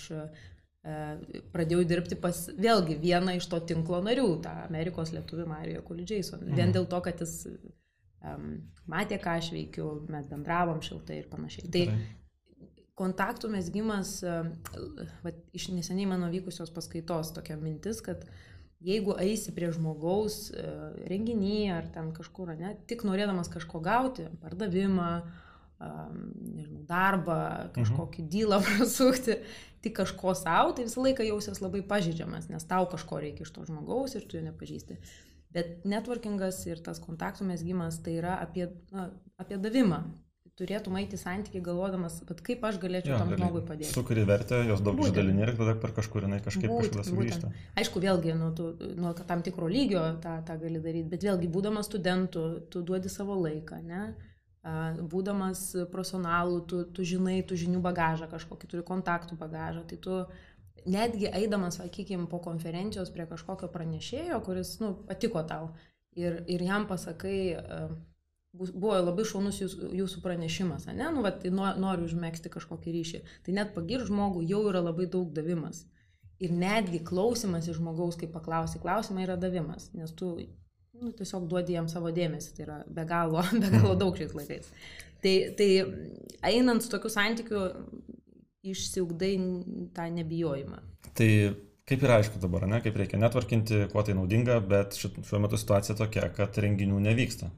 pradėjau 1.53 1.83
dirbti 1.83 2.15
pas 2.19 2.45
vėlgi 2.55 2.95
vieną 3.01 3.35
iš 3.39 3.49
to 3.51 3.59
tinklo 3.67 3.99
narių, 4.05 4.29
tą 4.45 4.53
Amerikos 4.67 5.11
lietuvį 5.15 5.47
Marijo 5.49 5.83
Kulidžiaison. 5.87 6.45
Mhm. 6.45 6.55
Vien 6.55 6.75
dėl 6.75 6.87
to, 6.89 7.01
kad 7.03 7.19
jis 7.19 7.35
um, 8.23 8.61
matė, 8.89 9.19
ką 9.21 9.35
aš 9.41 9.51
veikiu, 9.55 9.89
mes 10.11 10.29
bendravom 10.31 10.79
šiltai 10.85 11.19
ir 11.23 11.27
panašiai. 11.31 11.67
Tai 11.73 11.85
kontaktų 12.99 13.51
mesgymas, 13.53 14.17
va, 14.23 15.33
iš 15.55 15.69
neseniai 15.71 16.09
mano 16.09 16.29
vykusios 16.31 16.71
paskaitos 16.75 17.31
tokia 17.35 17.55
mintis, 17.59 18.01
kad 18.03 18.25
jeigu 18.83 19.15
eisi 19.19 19.53
prie 19.55 19.69
žmogaus 19.75 20.49
e, 20.51 20.65
renginį 21.11 21.59
ar 21.75 21.87
ten 21.93 22.11
kažkur, 22.15 22.53
ne, 22.59 22.73
tik 22.91 23.05
norėdamas 23.07 23.51
kažko 23.51 23.81
gauti, 23.83 24.27
pardavimą, 24.43 25.11
nežinau, 25.79 26.83
darbą, 26.89 27.39
kažkokį 27.75 28.23
mhm. 28.23 28.29
dylą 28.33 28.61
prasukti, 28.67 29.39
tik 29.83 29.95
kažko 30.01 30.35
savo, 30.35 30.75
tai 30.75 30.85
visą 30.87 31.03
laiką 31.05 31.25
jausies 31.27 31.61
labai 31.63 31.81
pažydžiamas, 31.87 32.49
nes 32.51 32.67
tau 32.67 32.87
kažko 32.91 33.21
reikia 33.23 33.47
iš 33.47 33.53
to 33.55 33.65
žmogaus 33.67 34.17
ir 34.17 34.27
tu 34.27 34.39
jo 34.39 34.45
nepažįsti. 34.45 34.99
Bet 35.55 35.85
networkingas 35.89 36.61
ir 36.69 36.81
tas 36.85 36.99
kontaktų 37.01 37.47
mesgymas 37.47 37.97
tai 38.05 38.19
yra 38.19 38.37
apie, 38.43 38.67
na, 38.93 39.09
apie 39.41 39.57
davimą. 39.61 40.03
Turėtum 40.59 40.97
eiti 40.99 41.15
santykiai 41.15 41.63
galvodamas, 41.63 42.17
bet 42.27 42.41
kaip 42.43 42.65
aš 42.67 42.81
galėčiau 42.81 43.13
jo, 43.13 43.17
tam 43.21 43.29
žmogui 43.31 43.61
padėti. 43.63 43.93
Sukuri 43.95 44.25
vertę, 44.27 44.57
jos 44.67 44.81
daug 44.83 44.99
išdalinė 44.99 45.45
ir 45.45 45.53
tada 45.55 45.77
per 45.79 45.93
kažkur 45.95 46.25
jinai 46.27 46.41
kažkaip 46.43 46.67
kažkada 46.67 47.05
sugrįžta. 47.07 47.51
Aišku, 47.79 48.01
vėlgi, 48.03 48.33
nuo, 48.35 48.49
tu, 48.57 48.73
nuo 48.99 49.13
tam 49.21 49.39
tikro 49.45 49.69
lygio 49.71 50.01
tą, 50.19 50.33
tą 50.43 50.57
gali 50.59 50.81
daryti, 50.83 51.07
bet 51.13 51.23
vėlgi, 51.23 51.47
būdamas 51.53 51.87
studentu, 51.87 52.43
tu 52.67 52.83
duodi 52.83 53.07
savo 53.13 53.39
laiką, 53.39 53.79
ne? 53.87 54.09
Būdamas 54.63 55.61
profesionalu, 55.91 56.61
tu, 56.67 56.83
tu 56.91 57.03
žinai, 57.07 57.41
tu 57.47 57.55
žinių 57.55 57.79
bagažą 57.81 58.27
kažkokį, 58.31 58.67
turi 58.67 58.83
kontaktų 58.83 59.37
bagažą, 59.39 59.85
tai 59.87 59.97
tu 59.97 60.17
netgi 60.85 61.29
eidamas, 61.31 61.79
sakykime, 61.79 62.27
po 62.27 62.39
konferencijos 62.43 63.11
prie 63.13 63.25
kažkokio 63.29 63.69
pranešėjo, 63.71 64.41
kuris, 64.43 64.79
nu, 64.83 64.93
patiko 65.07 65.43
tau 65.47 65.71
ir, 66.15 66.43
ir 66.47 66.63
jam 66.63 66.87
pasakai, 66.89 67.55
buvo 68.53 68.97
labai 68.97 69.25
šaunus 69.27 69.61
jūsų, 69.61 69.91
jūsų 69.99 70.23
pranešimas, 70.25 70.89
ne, 70.89 71.07
nu, 71.13 71.23
va, 71.25 71.31
tai 71.31 71.51
noriu 71.53 72.07
užmėgsti 72.07 72.51
kažkokį 72.51 72.95
ryšį, 72.97 73.23
tai 73.45 73.55
net 73.55 73.75
pagir 73.75 74.03
žmogų 74.07 74.43
jau 74.49 74.65
yra 74.71 74.83
labai 74.83 75.07
daug 75.07 75.31
davimas. 75.35 75.85
Ir 76.39 76.53
netgi 76.55 77.01
klausimas 77.03 77.67
iš 77.67 77.81
žmogaus, 77.81 78.15
kai 78.15 78.29
paklausi 78.31 78.79
klausimą, 78.79 79.25
yra 79.25 79.35
davimas, 79.35 79.89
nes 79.93 80.11
tu 80.15 80.37
nu, 81.01 81.13
tiesiog 81.15 81.47
duodi 81.51 81.75
jam 81.77 81.87
savo 81.91 82.11
dėmesį, 82.15 82.55
tai 82.55 82.65
yra 82.67 82.79
be 82.87 83.05
galo, 83.09 83.43
be 83.61 83.71
galo 83.73 83.95
daug 83.99 84.17
šiais 84.19 84.35
laikais. 84.37 84.71
Tai, 85.19 85.33
tai 85.59 85.69
einant 86.47 86.83
su 86.83 86.91
tokiu 86.91 87.11
santykiu, 87.11 87.63
išsiugdai 88.69 89.33
tą 89.95 90.05
nebijojimą. 90.15 90.79
Tai 91.15 91.29
kaip 91.89 92.03
ir 92.05 92.13
aišku 92.19 92.41
dabar, 92.43 92.67
ne, 92.69 92.81
kaip 92.85 92.97
reikia 92.99 93.19
netvarkinti, 93.21 93.87
kuo 93.93 94.03
tai 94.05 94.15
naudinga, 94.17 94.59
bet 94.61 94.99
šiuo 94.99 95.41
metu 95.41 95.59
situacija 95.59 95.97
tokia, 95.97 96.27
kad 96.35 96.59
renginių 96.61 97.01
nevyksta. 97.07 97.49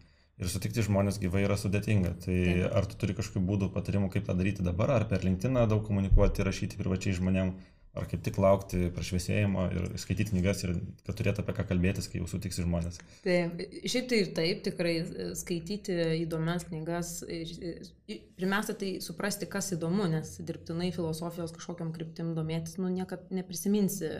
Ir 0.41 0.50
sutikti 0.50 0.81
žmonės 0.81 1.19
gyvai 1.21 1.43
yra 1.45 1.57
sudėtinga. 1.60 2.15
Tai 2.24 2.38
Taip. 2.38 2.62
ar 2.79 2.88
tu 2.89 2.98
turi 3.03 3.13
kažkokių 3.17 3.43
būdų, 3.45 3.67
patarimų, 3.75 4.07
kaip 4.13 4.25
tą 4.25 4.33
daryti 4.39 4.65
dabar, 4.65 4.95
ar 4.95 5.05
per 5.10 5.25
LinkedIn 5.27 5.60
daug 5.69 5.83
komunikuoti, 5.86 6.45
rašyti 6.48 6.79
privačiai 6.79 7.13
žmonėm, 7.19 7.51
ar 7.98 8.05
kaip 8.07 8.21
tik 8.24 8.38
laukti 8.39 8.86
prašviesėjimo 8.95 9.65
ir 9.75 9.88
skaityti 10.00 10.31
knygas 10.31 10.63
ir 10.63 10.77
kad 11.03 11.17
turėtų 11.19 11.43
apie 11.43 11.55
ką 11.57 11.65
kalbėtis, 11.74 12.07
kai 12.07 12.21
jau 12.21 12.29
sutiksi 12.31 12.63
žmonės. 12.63 13.01
Taip, 13.25 13.60
šiaip 13.83 14.07
tai 14.07 14.21
ir 14.21 14.31
taip, 14.38 14.62
tikrai 14.67 14.93
e, 15.01 15.27
skaityti 15.39 15.98
įdomias 16.21 16.63
knygas. 16.69 17.17
Pirmiausia, 18.39 18.77
tai 18.79 18.93
suprasti, 19.03 19.50
kas 19.51 19.74
įdomu, 19.75 20.07
nes 20.12 20.38
dirbtinai 20.39 20.91
filosofijos 20.95 21.51
kažkokiam 21.57 21.91
kryptim 21.95 22.31
domėtis, 22.38 22.77
nu, 22.79 22.88
niekad 22.93 23.27
neprisiminsi. 23.36 24.12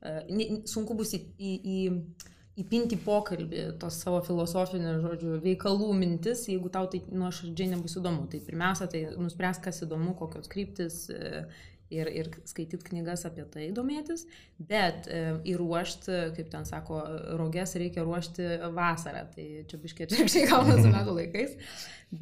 E, 0.00 0.62
sunku 0.72 0.96
bus 0.96 1.12
į, 1.18 1.20
į, 1.36 1.52
į, 1.52 2.30
įpinti 2.64 2.98
pokalbį 3.00 3.66
tos 3.80 3.96
savo 4.02 4.22
filosofinio, 4.24 4.96
žodžiu, 5.04 5.36
veikalų 5.44 5.90
mintis, 5.96 6.46
jeigu 6.48 6.72
tau 6.72 6.88
tai 6.92 7.02
nuoširdžiai 7.12 7.74
nebus 7.74 7.96
įdomu. 8.00 8.26
Tai 8.32 8.40
pirmiausia, 8.48 8.88
tai 8.92 9.04
nuspręs, 9.20 9.60
kas 9.64 9.84
įdomu, 9.86 10.16
kokios 10.18 10.48
kryptis 10.52 11.04
e, 11.12 11.44
ir, 11.92 12.08
ir 12.08 12.28
skaityti 12.48 12.88
knygas 12.88 13.24
apie 13.28 13.44
tai 13.52 13.68
domėtis, 13.74 14.24
bet 14.58 15.08
e, 15.10 15.22
įruošti, 15.52 16.18
kaip 16.36 16.50
ten 16.52 16.66
sako, 16.68 17.00
rogės 17.38 17.76
reikia 17.80 18.04
ruošti 18.06 18.48
vasarą, 18.76 19.24
tai 19.34 19.46
čia 19.68 19.80
biškiai 19.82 20.08
atvirkščiai 20.08 20.48
gaunasi 20.52 20.92
metų 20.96 21.16
laikais, 21.18 21.56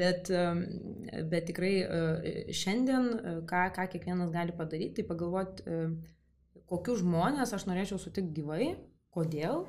bet, 0.00 0.30
e, 0.30 1.22
bet 1.30 1.50
tikrai 1.50 1.74
e, 1.82 2.46
šiandien, 2.56 3.10
e, 3.10 3.34
ką, 3.50 3.66
ką 3.76 3.88
kiekvienas 3.94 4.32
gali 4.34 4.56
padaryti, 4.56 5.00
tai 5.00 5.08
pagalvoti, 5.10 5.66
e, 5.66 6.62
kokius 6.70 7.04
žmonės 7.04 7.54
aš 7.56 7.66
norėčiau 7.70 8.00
sutikti 8.00 8.42
gyvai, 8.42 8.72
kodėl, 9.14 9.64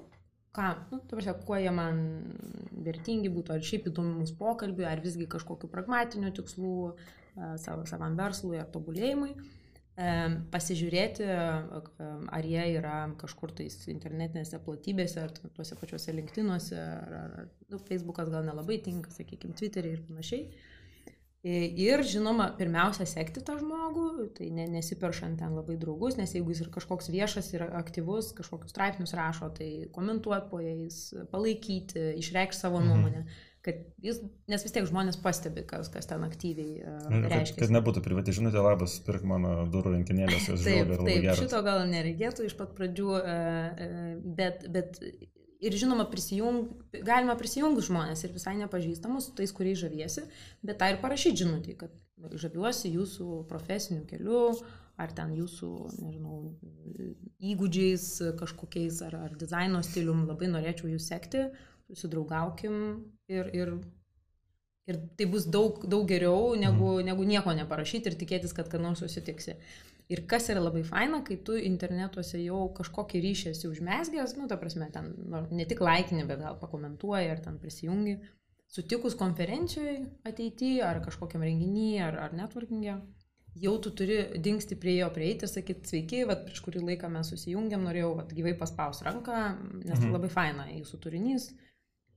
ką, 0.55 0.67
nu, 0.91 1.01
tarsi, 1.09 1.33
kuo 1.47 1.57
jie 1.57 1.71
man 1.73 2.03
vertingi 2.85 3.31
būtų, 3.31 3.55
ar 3.55 3.65
šiaip 3.65 3.89
įdomus 3.91 4.33
pokalbiui, 4.37 4.85
ar 4.89 5.01
visgi 5.03 5.29
kažkokiu 5.29 5.69
pragmatiniu 5.71 6.33
tikslu, 6.35 6.93
savo, 7.61 7.85
savam 7.87 8.17
verslui 8.19 8.59
ar 8.59 8.67
tobulėjimui 8.73 9.31
pasižiūrėti, 10.53 11.27
ar 11.29 12.47
jie 12.47 12.65
yra 12.77 12.97
kažkur 13.21 13.53
tais 13.57 13.75
internetinėse 13.91 14.59
platybėse, 14.65 15.23
ar 15.23 15.33
tuose 15.55 15.77
pačiuose 15.79 16.15
linktinuose, 16.17 16.77
ar, 16.79 17.15
ar 17.21 17.33
nu, 17.71 17.79
Facebookas 17.87 18.31
gal 18.33 18.45
nelabai 18.47 18.79
tinka, 18.83 19.13
sakykime, 19.13 19.57
Twitter'e 19.59 19.95
ir 19.95 20.05
panašiai. 20.07 20.47
Ir, 21.41 22.03
žinoma, 22.05 22.51
pirmiausia, 22.53 23.07
sekti 23.09 23.41
tą 23.41 23.55
žmogų, 23.57 24.27
tai 24.37 24.51
ne, 24.53 24.67
nesiperšant 24.69 25.39
ten 25.41 25.55
labai 25.57 25.73
draugus, 25.81 26.13
nes 26.19 26.35
jeigu 26.35 26.53
jis 26.53 26.67
ir 26.67 26.69
kažkoks 26.75 27.09
viešas 27.09 27.49
ir 27.55 27.63
aktyvus, 27.65 28.29
kažkokius 28.37 28.75
straipsnius 28.75 29.15
rašo, 29.17 29.49
tai 29.57 29.71
komentuoti 29.95 30.51
po 30.51 30.59
jais, 30.61 30.99
palaikyti, 31.33 32.11
išreikšti 32.21 32.61
savo 32.61 32.77
mhm. 32.81 32.91
nuomonę. 32.91 33.23
Mhm 33.25 33.47
kad 33.65 33.81
jis, 34.01 34.21
nes 34.49 34.63
vis 34.65 34.73
tiek 34.73 34.87
žmonės 34.89 35.19
pastebi, 35.21 35.63
kas, 35.69 35.89
kas 35.93 36.09
ten 36.09 36.23
aktyviai 36.25 36.81
uh, 36.81 37.27
reiškia. 37.29 37.59
Kad, 37.61 37.73
nebūtų 37.75 38.01
privati 38.05 38.33
žinutė, 38.33 38.61
labas, 38.63 38.97
pirk 39.05 39.25
mano 39.27 39.53
durų 39.69 39.93
rinkinėlės, 39.97 40.49
jos 40.49 40.65
yra 40.71 40.97
labai 40.97 41.19
geras. 41.27 41.43
Šito 41.43 41.61
gal 41.65 41.83
nereikėtų 41.91 42.47
iš 42.49 42.57
pat 42.57 42.73
pradžių, 42.77 43.11
uh, 43.19 44.17
bet, 44.39 44.65
bet 44.73 44.97
ir 45.61 45.77
žinoma, 45.77 46.07
prisijung, 46.09 46.71
galima 47.05 47.37
prisijungti 47.37 47.85
žmonės 47.85 48.25
ir 48.25 48.33
visai 48.33 48.57
nepažįstamus, 48.63 49.31
tais, 49.37 49.53
kuriais 49.53 49.79
žaviesi, 49.81 50.25
bet 50.65 50.81
tą 50.81 50.89
ir 50.91 51.01
parašyti 51.03 51.43
žinutį, 51.43 51.77
kad 51.83 52.37
žaviuosi 52.41 52.95
jūsų 52.95 53.43
profesiniu 53.49 54.05
keliu, 54.09 54.45
ar 55.01 55.13
ten 55.17 55.33
jūsų, 55.37 55.69
nežinau, 56.01 56.39
įgūdžiais 57.53 58.07
kažkokiais, 58.41 59.01
ar, 59.07 59.17
ar 59.29 59.37
dizaino 59.39 59.81
stilium, 59.85 60.25
labai 60.29 60.49
norėčiau 60.51 60.91
jūs 60.91 61.07
sekti, 61.09 61.47
susidraugaukim 61.91 62.75
ir, 63.31 63.49
ir, 63.55 63.71
ir 64.89 64.99
tai 65.19 65.27
bus 65.31 65.47
daug, 65.51 65.83
daug 65.91 66.07
geriau 66.07 66.55
negu, 66.59 66.97
mm. 66.97 67.07
negu 67.11 67.27
nieko 67.27 67.53
neparašyti 67.57 68.11
ir 68.11 68.19
tikėtis, 68.19 68.55
kad 68.57 68.71
kad 68.71 68.83
nors 68.83 69.03
susitiksi. 69.03 69.57
Ir 70.11 70.25
kas 70.27 70.49
yra 70.51 70.59
labai 70.59 70.81
faina, 70.83 71.21
kai 71.23 71.37
tu 71.47 71.55
internetuose 71.55 72.41
jau 72.41 72.65
kažkokį 72.75 73.21
ryšį 73.23 73.51
esi 73.53 73.69
užmesgęs, 73.69 74.35
nu, 74.39 74.47
ta 74.51 74.57
prasme, 74.59 74.89
ten 74.91 75.13
nu, 75.31 75.45
ne 75.55 75.67
tik 75.69 75.83
laikinį, 75.83 76.25
bet 76.27 76.41
gal 76.43 76.57
pakomentuoji 76.59 77.31
ar 77.31 77.39
ten 77.45 77.59
prisijungi, 77.61 78.17
sutikus 78.71 79.15
konferencijoje 79.19 80.01
ateityje 80.27 80.83
ar 80.83 80.99
kažkokiam 81.05 81.45
renginyje 81.47 82.03
ar, 82.09 82.19
ar 82.25 82.35
networkingė, 82.35 82.97
jau 83.59 83.73
tu 83.83 83.91
turi 83.95 84.17
dingsti 84.39 84.77
prie 84.79 84.97
jo 84.97 85.09
prieiti 85.15 85.47
ir 85.47 85.51
sakyti, 85.51 85.89
sveiki, 85.89 86.21
vat, 86.27 86.45
prieš 86.47 86.61
kurį 86.65 86.83
laiką 86.91 87.09
mes 87.11 87.31
susijungiam, 87.33 87.83
norėjau 87.87 88.13
vat, 88.21 88.31
gyvai 88.35 88.53
paspaus 88.59 89.03
ranką, 89.07 89.41
nes 89.83 89.97
mhm. 89.97 90.13
labai 90.15 90.31
faina 90.31 90.67
jūsų 90.71 91.01
turinys, 91.03 91.51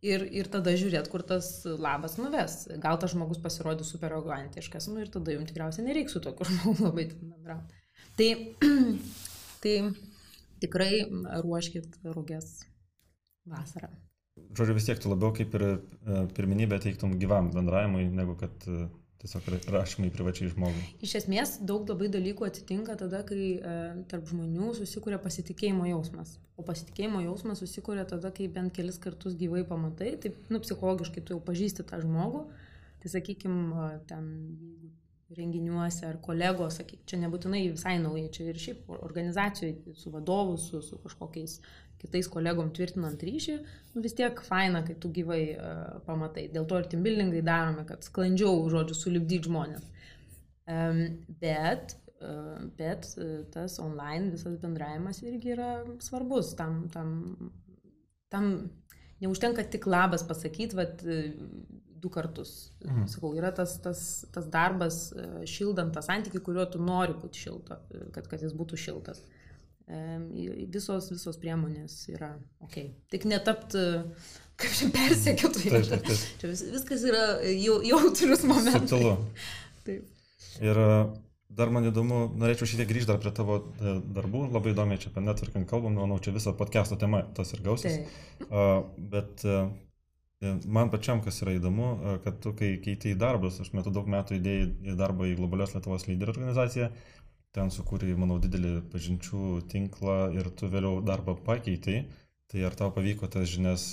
Ir, 0.05 0.27
ir 0.37 0.49
tada 0.53 0.75
žiūrėt, 0.77 1.09
kur 1.09 1.23
tas 1.25 1.47
labas 1.65 2.19
nuves. 2.21 2.59
Gal 2.83 2.99
tas 3.01 3.15
žmogus 3.15 3.41
pasirodys 3.41 3.89
super 3.95 4.13
arogantiškas, 4.13 4.91
nu 4.93 5.01
ir 5.01 5.09
tada 5.13 5.33
jums 5.33 5.49
tikriausiai 5.49 5.87
nereiks 5.87 6.13
su 6.17 6.21
tokiu 6.25 6.45
žmogu 6.51 6.91
labai 6.91 7.07
bendrauti. 7.13 7.81
Tai, 8.19 8.29
tai 9.65 9.77
tikrai 10.63 10.93
ruoškit 11.45 12.03
rūgės 12.05 12.51
vasarą. 13.49 13.89
Žodžiu, 14.55 14.75
vis 14.77 14.89
tiek 14.89 15.01
tu 15.01 15.11
labiau 15.11 15.33
kaip 15.35 15.55
ir 15.57 15.65
e, 15.71 15.75
pirminybę 16.37 16.81
teiktum 16.83 17.17
gyvam 17.21 17.53
bendravimui, 17.55 18.09
negu 18.11 18.35
kad 18.39 18.67
e, 18.67 18.89
tiesiog 19.25 19.71
rašymai 19.73 20.11
privačiai 20.15 20.51
žmogui. 20.53 20.83
Iš 21.05 21.15
esmės 21.23 21.57
daug 21.65 21.89
labai 21.89 22.11
dalykų 22.13 22.47
atsitinka 22.47 22.97
tada, 23.01 23.23
kai 23.27 23.41
e, 23.57 23.77
tarp 24.11 24.29
žmonių 24.31 24.75
susikuria 24.79 25.19
pasitikėjimo 25.23 25.89
jausmas. 25.89 26.37
O 26.61 26.65
pasitikėjimo 26.67 27.25
jausmas 27.25 27.63
susikuria 27.65 28.05
tada, 28.09 28.31
kai 28.35 28.51
bent 28.53 28.75
kelis 28.77 29.01
kartus 29.03 29.39
gyvai 29.41 29.65
pamatai, 29.69 30.15
taip, 30.21 30.37
nu, 30.53 30.61
psichologiškai 30.63 31.25
tu 31.25 31.37
jau 31.37 31.41
pažįsti 31.45 31.87
tą 31.89 32.03
žmogų. 32.05 32.45
Tai 33.03 33.11
sakykime, 33.13 33.89
ten 34.09 34.29
renginiuose 35.37 36.07
ar 36.09 36.19
kolegos, 36.25 36.79
sakyk, 36.81 37.05
čia 37.09 37.19
nebūtinai 37.23 37.63
visai 37.73 37.97
nauja, 38.03 38.29
čia 38.35 38.51
ir 38.51 38.61
šiaip 38.61 38.93
organizacijoje 38.97 39.95
su 39.99 40.13
vadovu, 40.15 40.57
su, 40.61 40.83
su 40.85 40.99
kažkokiais 41.03 41.59
kitais 42.05 42.29
kolegom 42.29 42.71
tvirtinant 42.75 43.21
ryšį, 43.25 43.57
nu, 43.95 44.03
vis 44.05 44.17
tiek 44.19 44.41
faina, 44.45 44.83
kai 44.87 44.97
tu 45.01 45.11
gyvai 45.15 45.43
uh, 45.55 45.83
pamatai. 46.07 46.49
Dėl 46.53 46.67
to 46.69 46.81
ir 46.81 46.89
timbildingai 46.93 47.43
darome, 47.47 47.87
kad 47.89 48.05
sklandžiau, 48.05 48.65
žodžiu, 48.73 48.99
sulibdyti 48.99 49.49
žmonės. 49.49 49.87
Um, 50.65 51.01
bet 51.41 51.97
uh, 52.25 52.65
bet 52.79 53.09
uh, 53.21 53.43
tas 53.53 53.79
online 53.83 54.33
visas 54.35 54.57
bendravimas 54.61 55.23
irgi 55.25 55.55
yra 55.57 55.71
svarbus. 56.05 56.55
Tam, 56.59 56.85
tam, 56.93 57.53
tam 58.33 58.51
neužtenka 59.25 59.65
tik 59.73 59.89
labas 59.89 60.25
pasakyti, 60.29 60.77
bet 60.77 61.05
du 62.05 62.11
kartus. 62.13 62.53
Mhm. 62.85 63.09
Sakau, 63.11 63.33
yra 63.39 63.51
tas, 63.57 63.79
tas, 63.85 64.03
tas 64.35 64.47
darbas 64.53 65.07
šildant 65.51 65.95
tą 65.97 66.05
santykį, 66.05 66.43
kuriuo 66.45 66.69
tu 66.71 66.83
nori 66.83 67.17
būti 67.19 67.47
šilta, 67.47 67.81
kad, 68.15 68.29
kad 68.31 68.45
jis 68.45 68.55
būtų 68.57 68.81
šiltas. 68.85 69.25
Visos, 69.85 71.11
visos 71.13 71.37
priemonės 71.41 71.99
yra 72.13 72.31
ok. 72.65 72.79
Tik 73.13 73.27
netapt, 73.29 73.77
kaip 74.61 74.79
čia 74.79 74.89
persekėtų. 74.95 75.67
Čia 76.41 76.49
vis, 76.49 76.65
viskas 76.73 77.05
yra 77.11 77.27
jau, 77.51 77.83
jautrus 77.85 78.47
momentas. 78.49 78.89
Subtilu. 78.89 79.19
Taip. 79.85 80.09
Ir 80.65 80.81
Dar 81.55 81.71
man 81.71 81.87
įdomu, 81.87 82.25
norėčiau 82.41 82.67
šiek 82.67 82.81
tiek 82.83 82.89
grįžti 82.91 83.11
dar 83.13 83.21
prie 83.23 83.31
tavo 83.35 83.61
e, 83.63 83.97
darbų, 84.17 84.49
labai 84.55 84.73
įdomiai 84.73 84.99
čia 84.99 85.13
apie 85.13 85.23
networking 85.23 85.69
kalbam, 85.71 85.95
manau, 86.01 86.17
čia 86.23 86.33
visą 86.35 86.55
podcast'o 86.59 86.99
tema 86.99 87.21
tas 87.37 87.53
ir 87.55 87.63
gausis. 87.63 88.01
Uh, 88.49 88.89
bet 89.13 89.45
man 90.67 90.91
pačiam, 90.93 91.23
kas 91.25 91.41
yra 91.45 91.55
įdomu, 91.59 91.91
uh, 91.93 92.17
kad 92.25 92.41
tu, 92.45 92.55
kai 92.59 92.75
keitei 92.85 93.15
darbus, 93.19 93.61
aš 93.63 93.73
metu 93.77 93.93
daug 93.95 94.09
metų 94.11 94.39
įdėjai 94.39 94.97
darbą 94.99 95.29
į 95.31 95.37
Globalios 95.41 95.77
Lietuvos 95.77 96.09
lyderių 96.09 96.35
organizaciją, 96.35 96.91
ten 97.55 97.71
sukūrė, 97.75 98.13
manau, 98.19 98.41
didelį 98.43 98.75
pažinčių 98.93 99.45
tinklą 99.71 100.19
ir 100.39 100.51
tu 100.59 100.71
vėliau 100.71 101.01
darbą 101.07 101.37
pakeitai. 101.47 102.05
Tai 102.55 102.67
ar 102.69 102.75
tau 102.79 102.91
pavyko 102.95 103.27
tas 103.33 103.49
žinias 103.51 103.85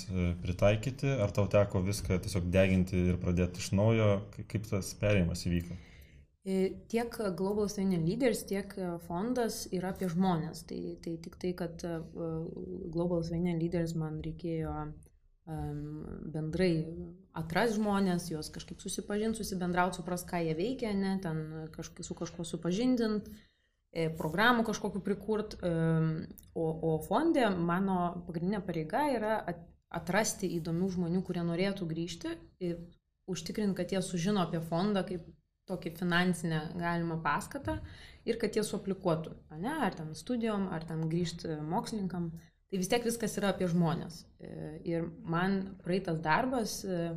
pritaikyti, 0.42 1.08
ar 1.24 1.32
tau 1.34 1.48
teko 1.50 1.80
viską 1.82 2.20
tiesiog 2.22 2.50
deginti 2.52 3.00
ir 3.10 3.16
pradėti 3.22 3.64
iš 3.64 3.72
naujo, 3.74 4.10
kaip 4.36 4.68
tas 4.68 4.92
perėjimas 5.00 5.46
įvyko? 5.48 5.78
E, 6.44 6.72
tiek 6.88 7.16
Global 7.36 7.68
Senior 7.68 8.02
Leaders, 8.02 8.42
tiek 8.42 8.72
e, 8.74 8.86
fondas 9.06 9.60
yra 9.70 9.92
apie 9.94 10.08
žmonės. 10.10 10.64
Tai, 10.66 10.80
tai 11.04 11.14
tik 11.22 11.36
tai, 11.38 11.52
kad 11.54 11.84
e, 11.86 11.98
Global 12.96 13.22
Senior 13.22 13.60
Leaders 13.60 13.94
man 13.94 14.18
reikėjo 14.24 14.72
um, 14.80 14.90
bendrai 15.46 16.72
atras 17.34 17.74
žmonės, 17.74 18.28
juos 18.30 18.50
kažkaip 18.54 18.82
susipažinti, 18.82 19.40
susibendrauti, 19.40 19.98
supras, 19.98 20.22
ką 20.28 20.42
jie 20.44 20.54
veikia, 20.54 20.92
ne, 20.94 21.16
ten 21.22 21.68
kažkaip 21.74 22.06
su 22.06 22.14
kažkuo 22.18 22.46
supažindint, 22.46 23.30
programų 24.18 24.64
kažkokiu 24.68 25.02
prikurt. 25.04 25.58
O, 26.54 26.64
o 26.64 26.96
fonde 27.08 27.44
mano 27.50 28.24
pagrindinė 28.26 28.62
pareiga 28.64 29.06
yra 29.12 29.36
atrasti 29.92 30.48
įdomių 30.58 30.88
žmonių, 30.96 31.22
kurie 31.26 31.42
norėtų 31.44 31.88
grįžti 31.88 32.36
ir 32.64 32.78
užtikrinti, 33.28 33.76
kad 33.76 33.92
jie 33.92 34.02
sužino 34.04 34.42
apie 34.44 34.60
fondą 34.64 35.04
kaip 35.08 35.26
tokį 35.70 35.92
finansinę 35.98 36.62
galimą 36.78 37.20
paskatą 37.22 37.76
ir 38.28 38.38
kad 38.40 38.56
jie 38.56 38.64
suaplikuotų, 38.66 39.34
ne, 39.62 39.74
ar 39.86 39.94
ten 39.94 40.10
studijom, 40.18 40.68
ar 40.74 40.86
ten 40.88 41.04
grįžti 41.10 41.58
mokslininkam. 41.62 42.32
Tai 42.72 42.78
vis 42.80 42.88
tiek 42.88 43.04
viskas 43.04 43.34
yra 43.36 43.50
apie 43.52 43.66
žmonės. 43.68 44.22
E, 44.40 44.50
ir 44.88 45.02
man 45.28 45.58
praeitas 45.84 46.16
darbas 46.24 46.78
e, 46.88 47.10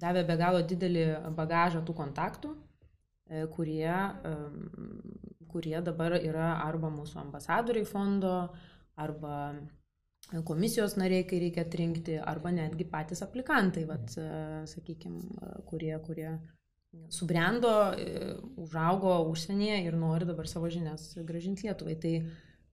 davė 0.00 0.22
be 0.24 0.36
galo 0.40 0.62
didelį 0.64 1.02
bagažą 1.36 1.82
tų 1.84 1.92
kontaktų, 1.98 2.52
e, 3.28 3.42
kurie, 3.52 3.92
kurie 5.52 5.74
dabar 5.84 6.16
yra 6.16 6.54
arba 6.64 6.88
mūsų 6.94 7.18
ambasadoriai 7.26 7.84
fondo, 7.84 8.38
arba 8.96 9.34
komisijos 10.48 10.96
nariai, 10.96 11.26
kai 11.28 11.42
reikia 11.42 11.66
atrinkti, 11.66 12.16
arba 12.16 12.54
netgi 12.56 12.86
patys 12.88 13.20
aplikantai, 13.26 13.84
vat, 13.90 14.14
sakykime, 14.72 15.20
kurie, 15.68 15.92
kurie 16.06 16.30
subrendo, 17.12 17.74
užaugo 18.64 19.18
užsienyje 19.28 19.82
ir 19.90 20.00
nori 20.06 20.24
dabar 20.32 20.48
savo 20.48 20.72
žinias 20.72 21.10
gražinti 21.20 21.68
Lietuvai. 21.68 21.98
Tai 22.00 22.14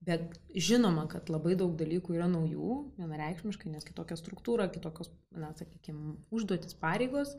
bet 0.05 0.37
žinoma, 0.55 1.05
kad 1.11 1.29
labai 1.31 1.55
daug 1.59 1.75
dalykų 1.79 2.15
yra 2.17 2.29
naujų, 2.31 2.75
vienareikšmiškai, 2.99 3.71
nes 3.73 3.87
kitokia 3.87 4.17
struktūra, 4.19 4.69
kitokios, 4.71 5.11
na, 5.35 5.51
sakykime, 5.59 6.15
užduotis 6.35 6.77
pareigos, 6.79 7.35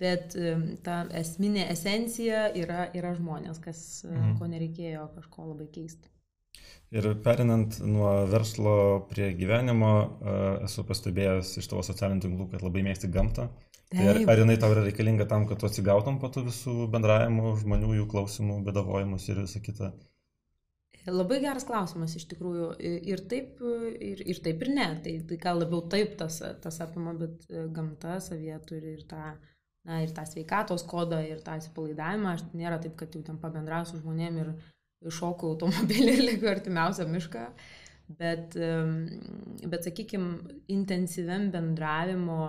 bet 0.00 0.36
e, 0.38 0.54
ta 0.86 1.02
esminė 1.18 1.66
esencija 1.72 2.46
yra, 2.58 2.86
yra 2.96 3.14
žmonės, 3.18 3.58
kas, 3.62 3.82
e, 4.06 4.12
mhm. 4.14 4.38
ko 4.38 4.50
nereikėjo 4.52 5.10
kažko 5.18 5.50
labai 5.50 5.68
keisti. 5.74 6.12
Ir 6.90 7.06
perinant 7.22 7.76
nuo 7.86 8.10
verslo 8.26 8.72
prie 9.10 9.28
gyvenimo, 9.38 9.90
esu 10.66 10.82
pastebėjęs 10.86 11.52
iš 11.60 11.68
tavo 11.70 11.84
socialinių 11.86 12.24
tinklų, 12.24 12.46
kad 12.50 12.64
labai 12.66 12.82
mėgsti 12.88 13.10
gamtą. 13.14 13.46
Tai 13.90 14.06
ar, 14.10 14.18
ar 14.30 14.42
jinai 14.42 14.56
tau 14.62 14.70
yra 14.74 14.82
reikalinga 14.86 15.26
tam, 15.30 15.46
kad 15.50 15.58
tu 15.62 15.66
atsigautum 15.66 16.18
po 16.22 16.28
tų 16.34 16.44
visų 16.48 16.74
bendravimų, 16.90 17.54
žmonių, 17.62 17.94
jų 18.00 18.08
klausimų, 18.10 18.58
bedavojimus 18.66 19.26
ir 19.30 19.40
visą 19.44 19.62
kitą? 19.62 19.92
Labai 21.08 21.38
geras 21.40 21.64
klausimas 21.64 22.12
iš 22.18 22.26
tikrųjų. 22.28 22.72
Ir 23.08 23.22
taip, 23.30 23.60
ir, 24.04 24.20
ir 24.20 24.40
taip, 24.44 24.64
ir 24.64 24.72
ne. 24.74 24.88
Tai, 25.04 25.14
tai 25.30 25.38
gal 25.40 25.62
labiau 25.62 25.80
taip 25.92 26.16
tas, 26.20 26.40
tas 26.60 26.80
apima, 26.84 27.14
bet 27.16 27.46
e, 27.48 27.64
gamta 27.72 28.18
savie 28.20 28.56
turi 28.68 28.96
ir 28.98 29.06
tą, 29.08 29.30
na, 29.88 30.02
ir 30.04 30.12
tą 30.16 30.26
sveikatos 30.28 30.84
kodą, 30.88 31.22
ir 31.24 31.40
tą 31.46 31.56
atsipalaidavimą. 31.56 32.34
Aš 32.34 32.44
nėra 32.52 32.80
taip, 32.82 32.98
kad 33.00 33.16
jau 33.16 33.22
ten 33.24 33.40
pabendrausiu 33.40 34.02
žmonėm 34.02 34.42
ir 34.42 34.52
šoku 35.08 35.54
automobilį 35.54 36.18
ir 36.18 36.26
likiu 36.34 36.50
artimiausią 36.52 37.08
mišką. 37.08 37.46
Bet, 38.20 38.56
bet 39.70 39.84
sakykime, 39.86 40.56
intensyviam 40.74 41.44
bendravimo 41.54 42.40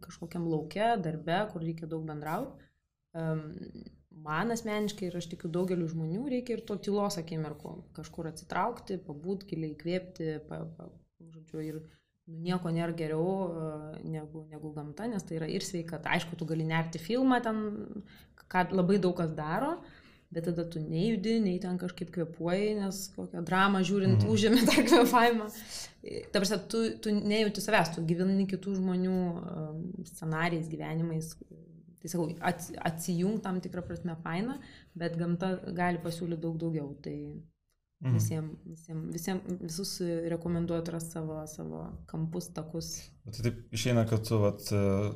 kažkokiam 0.00 0.46
laukia, 0.48 0.94
darbe, 0.96 1.36
kur 1.52 1.60
reikia 1.60 1.84
daug 1.90 2.06
bendrauti, 2.08 2.70
man 4.24 4.54
asmeniškai 4.54 5.08
ir 5.08 5.16
aš 5.20 5.30
tikiu 5.32 5.50
daugeliu 5.52 5.88
žmonių 5.90 6.26
reikia 6.32 6.56
ir 6.56 6.64
to 6.66 6.76
tylos 6.88 7.18
akimirko, 7.20 7.76
kažkur 7.96 8.30
atsitraukti, 8.30 9.00
pabūti, 9.06 9.48
giliai 9.52 9.74
įkvėpti, 9.74 10.34
pa, 10.48 10.62
pa, 10.76 10.90
žodžiu, 11.32 11.64
ir 11.64 11.80
nieko 12.30 12.70
nėra 12.72 12.94
geriau 12.96 13.30
negu, 14.06 14.44
negu 14.50 14.72
gamta, 14.74 15.08
nes 15.10 15.24
tai 15.26 15.40
yra 15.40 15.48
ir 15.50 15.64
sveikata. 15.66 16.12
Aišku, 16.14 16.38
tu 16.38 16.46
gali 16.48 16.66
nerti 16.66 17.00
filmą 17.02 17.40
ten, 17.44 17.64
ką 18.50 18.68
labai 18.74 19.00
daug 19.02 19.16
kas 19.18 19.32
daro, 19.34 19.76
bet 20.30 20.46
tada 20.46 20.64
tu 20.70 20.82
nejudi, 20.82 21.40
nei 21.42 21.58
ten 21.62 21.78
kažkaip 21.78 22.12
kvepuoji, 22.14 22.74
nes 22.78 23.00
kokią 23.16 23.42
dramą 23.46 23.82
žiūrint 23.86 24.20
mhm. 24.20 24.30
užėmė 24.30 24.66
tą 24.68 24.84
kvepavimą. 24.86 25.48
Ta 26.30 26.42
prasme, 26.42 26.60
tu, 26.70 26.84
tu 27.02 27.14
nejauti 27.14 27.64
savęs, 27.64 27.96
tu 27.96 28.04
gyveni 28.06 28.46
kitų 28.50 28.76
žmonių 28.78 29.16
um, 29.16 29.82
scenarijais, 30.12 30.70
gyvenimais. 30.70 31.34
Tai 32.00 32.08
sakau, 32.08 32.26
atsijung 32.88 33.40
tam 33.44 33.60
tikrą 33.60 33.82
prasme 33.84 34.14
faina, 34.24 34.56
bet 34.96 35.18
gamta 35.20 35.52
gali 35.76 36.00
pasiūlyti 36.00 36.40
daug 36.44 36.56
daugiau. 36.62 36.94
Tai 37.04 37.16
Mhm. 38.00 38.14
Visiems, 38.16 38.52
visiems, 38.64 39.08
visiems, 39.12 39.56
visus 39.60 39.90
rekomenduoju 40.32 40.80
atrasti 40.80 41.18
savo, 41.18 41.34
savo 41.46 41.80
kampus, 42.08 42.46
takus. 42.56 42.86
Tai 43.28 43.42
taip 43.44 43.74
išeina, 43.76 44.06
kad 44.08 44.22
tu 44.24 44.38
vat, 44.40 44.62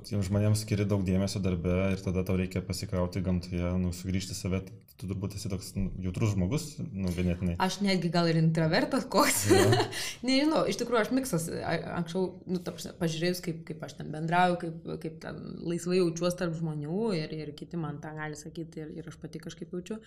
tiems 0.05 0.27
žmonėms 0.29 0.67
skiri 0.67 0.85
daug 0.85 1.01
dėmesio 1.07 1.41
darbe 1.41 1.73
ir 1.95 2.03
tada 2.05 2.21
tau 2.29 2.37
reikia 2.37 2.61
pasikrauti 2.67 3.23
gamtoje, 3.25 3.71
nu, 3.81 3.93
sugrįžti 3.97 4.37
save, 4.37 4.61
tu 5.01 5.09
turbūt 5.09 5.39
esi 5.39 5.49
toks 5.49 5.71
nu, 5.79 5.87
jautrus 6.05 6.35
žmogus, 6.35 6.67
nu, 6.83 7.09
ganėtinai. 7.17 7.55
Aš 7.65 7.79
netgi 7.87 8.11
gal 8.13 8.29
ir 8.29 8.43
introvertas 8.43 9.09
koks. 9.09 9.47
Ja. 9.49 9.87
Nežinau, 10.29 10.67
iš 10.69 10.83
tikrųjų 10.83 11.07
aš 11.07 11.15
miksas, 11.17 11.49
anksčiau, 11.65 12.27
nu, 12.45 12.61
ta, 12.69 12.77
pažiūrėjus, 13.01 13.41
kaip, 13.49 13.65
kaip 13.71 13.89
aš 13.89 13.97
ten 14.03 14.13
bendrauju, 14.13 14.61
kaip, 14.61 14.93
kaip 15.07 15.17
ten 15.25 15.41
laisvai 15.65 16.03
jaučiuosi 16.03 16.43
tarp 16.45 16.61
žmonių 16.61 17.09
ir, 17.17 17.33
ir 17.41 17.57
kiti 17.57 17.81
man 17.81 18.05
tą 18.05 18.13
gali 18.21 18.37
sakyti 18.37 18.85
ir, 18.85 18.93
ir 19.01 19.09
aš 19.09 19.17
pati 19.25 19.41
kažkaip 19.41 19.73
jaučiu, 19.73 20.03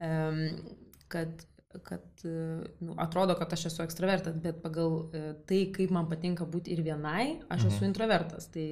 um, 0.00 0.42
kad 1.12 1.44
kad 1.84 2.22
nu, 2.80 2.94
atrodo, 2.96 3.34
kad 3.38 3.52
aš 3.52 3.66
esu 3.70 3.82
ekstravertas, 3.84 4.38
bet 4.42 4.62
pagal 4.62 4.94
e, 5.12 5.24
tai, 5.48 5.66
kaip 5.74 5.92
man 5.94 6.08
patinka 6.10 6.46
būti 6.48 6.72
ir 6.74 6.84
vienai, 6.86 7.42
aš 7.48 7.66
mhm. 7.66 7.74
esu 7.74 7.86
introvertas. 7.88 8.48
Tai, 8.54 8.68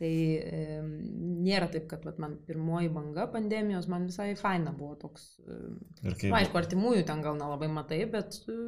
tai 0.00 0.12
e, 0.40 0.80
nėra 1.46 1.70
taip, 1.72 1.86
kad 1.90 2.04
vat, 2.08 2.18
man 2.22 2.36
pirmoji 2.48 2.90
banga 2.92 3.28
pandemijos 3.32 3.88
man 3.92 4.08
visai 4.10 4.32
faina 4.38 4.74
buvo 4.76 4.96
toks. 5.06 5.28
E, 5.46 5.60
ir 6.02 6.18
kaip... 6.18 6.34
Aišku, 6.40 6.60
artimųjų 6.60 7.06
ten 7.08 7.22
gal 7.24 7.38
nelabai 7.38 7.70
matai, 7.72 8.02
bet, 8.10 8.40
e, 8.50 8.58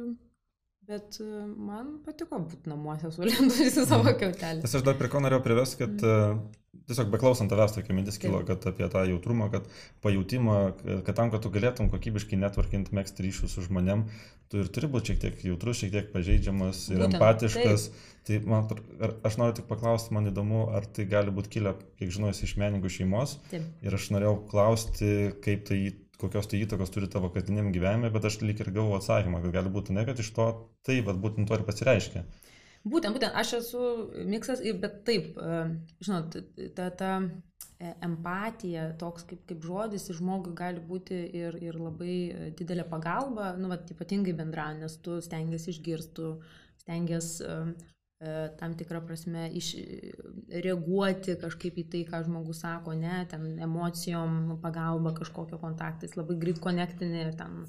bet 0.89 1.19
e, 1.23 1.27
man 1.69 1.97
patiko 2.05 2.41
būti 2.43 2.71
namuose 2.71 3.11
sulindusi 3.15 3.69
į 3.69 3.75
savo 3.77 4.07
mhm. 4.07 4.17
kiautelį. 4.23 4.63
Nes 4.65 4.79
aš 4.79 4.87
dar 4.87 4.97
prie 4.99 5.11
ko 5.11 5.21
norėjau 5.23 5.45
privesti, 5.45 5.83
kad 5.85 5.95
mhm 5.99 6.47
tiesiog 6.89 7.11
beklausant 7.13 7.51
tavęs 7.51 7.75
tokia 7.75 7.93
mintis 7.93 8.17
kilo, 8.21 8.41
kad 8.47 8.63
apie 8.69 8.87
tą 8.89 9.03
jautrumą, 9.05 9.49
kad 9.53 9.67
pajūtimą, 10.03 10.57
kad 11.05 11.17
tam, 11.17 11.31
kad 11.33 11.43
tu 11.45 11.51
galėtum 11.53 11.89
kokybiškai 11.93 12.39
networkint, 12.41 12.89
mėgsti 12.95 13.25
ryšius 13.27 13.53
su 13.55 13.65
žmonėm, 13.67 14.07
tu 14.49 14.63
ir 14.63 14.71
turi 14.73 14.89
būti 14.91 15.13
šiek 15.13 15.21
tiek 15.23 15.43
jautrus, 15.51 15.83
šiek 15.83 15.93
tiek 15.93 16.09
pažeidžiamas 16.15 16.87
ir 16.89 17.03
Būtent, 17.03 17.19
empatiškas. 17.19 17.89
Taip. 17.89 18.07
Tai 18.29 18.39
man, 18.49 18.67
aš 19.25 19.37
noriu 19.41 19.55
tik 19.57 19.69
paklausti, 19.69 20.13
man 20.17 20.29
įdomu, 20.29 20.65
ar 20.75 20.85
tai 20.93 21.05
gali 21.09 21.33
būti 21.33 21.53
kilę, 21.57 21.75
kiek 22.01 22.13
žinau, 22.13 22.33
iš 22.33 22.55
menininkų 22.59 22.91
šeimos. 22.97 23.37
Taip. 23.53 23.65
Ir 23.85 23.97
aš 23.97 24.09
norėjau 24.13 24.35
klausti, 24.49 25.13
kaip 25.45 25.65
tai, 25.69 25.79
kokios 26.19 26.49
tai 26.51 26.61
įtakos 26.63 26.91
turi 26.93 27.09
tavo 27.11 27.31
kasdieniam 27.33 27.71
gyvenime, 27.75 28.11
bet 28.13 28.27
aš 28.29 28.39
lik 28.43 28.61
ir 28.63 28.71
gavau 28.75 28.97
atsakymą, 28.97 29.41
kad 29.43 29.55
gali 29.55 29.73
būti 29.73 29.95
ne, 29.95 30.05
kad 30.07 30.19
iš 30.19 30.31
to 30.35 30.47
tai, 30.87 30.99
bet 31.05 31.19
būtent 31.23 31.49
to 31.49 31.57
ir 31.57 31.65
pasireiškia. 31.67 32.23
Būtent, 32.89 33.15
būtent, 33.15 33.35
aš 33.35 33.53
esu 33.57 33.83
miksas, 34.27 34.63
bet 34.79 35.01
taip, 35.07 35.33
e, 35.35 35.61
žinot, 36.05 36.37
ta, 36.77 36.87
ta 37.01 37.11
e, 37.19 37.91
empatija, 38.07 38.85
toks 39.01 39.27
kaip, 39.27 39.43
kaip 39.49 39.67
žodis, 39.67 40.07
žmogui 40.15 40.55
gali 40.55 40.83
būti 40.91 41.19
ir, 41.41 41.59
ir 41.63 41.79
labai 41.79 42.17
didelė 42.59 42.87
pagalba, 42.91 43.51
nu, 43.59 43.71
vat, 43.71 43.91
ypatingai 43.91 44.35
bendraujant, 44.39 44.85
nes 44.85 44.99
tu 45.03 45.19
stengiasi 45.23 45.73
išgirstų, 45.75 46.33
stengiasi 46.85 47.47
uh, 47.47 47.73
tam 48.59 48.73
tikrą 48.75 48.99
prasme 49.07 49.45
iš, 49.55 49.69
reaguoti 50.65 51.37
kažkaip 51.39 51.77
į 51.79 51.85
tai, 51.93 52.01
ką 52.09 52.19
žmogus 52.25 52.59
sako, 52.65 52.91
ne, 52.99 53.21
ten 53.31 53.45
emocijom, 53.63 54.57
pagalba, 54.63 55.13
kažkokio 55.15 55.59
kontaktais, 55.61 56.17
labai 56.19 56.35
greit 56.41 56.59
konektini, 56.59 57.29
ten 57.39 57.63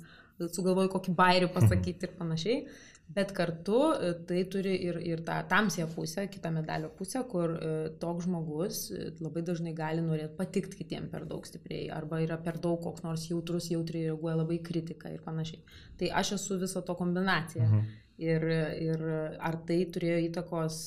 sugalvoju 0.48 0.90
kokį 0.90 1.14
bairių 1.14 1.50
pasakyti 1.54 2.08
ir 2.08 2.16
panašiai. 2.18 2.64
Bet 3.10 3.32
kartu 3.34 3.78
e, 3.90 4.10
tai 4.26 4.44
turi 4.52 4.76
ir, 4.86 5.00
ir 5.02 5.22
tą 5.26 5.40
tamsią 5.50 5.88
pusę, 5.90 6.28
kitą 6.30 6.52
medalio 6.54 6.92
pusę, 6.94 7.24
kur 7.32 7.56
e, 7.56 7.70
toks 8.02 8.28
žmogus 8.28 8.84
e, 8.94 9.08
labai 9.18 9.42
dažnai 9.46 9.72
gali 9.74 10.04
norėti 10.04 10.36
patikti 10.38 10.78
kitiem 10.78 11.08
per 11.10 11.24
daug 11.30 11.48
stipriai, 11.48 11.88
arba 11.96 12.20
yra 12.22 12.38
per 12.38 12.60
daug 12.62 12.78
koks 12.84 13.02
nors 13.02 13.26
jautrus, 13.26 13.66
jautriai 13.74 14.12
reaguoja 14.12 14.36
labai 14.44 14.60
kritiką 14.62 15.10
ir 15.10 15.24
panašiai. 15.26 15.64
Tai 15.98 16.12
aš 16.22 16.36
esu 16.38 16.60
viso 16.62 16.84
to 16.86 16.94
kombinacija. 17.02 17.66
Mhm. 17.66 17.90
Ir, 18.20 18.42
ir 18.84 19.02
ar 19.40 19.56
tai 19.64 19.78
turėjo 19.88 20.18
įtakos 20.26 20.80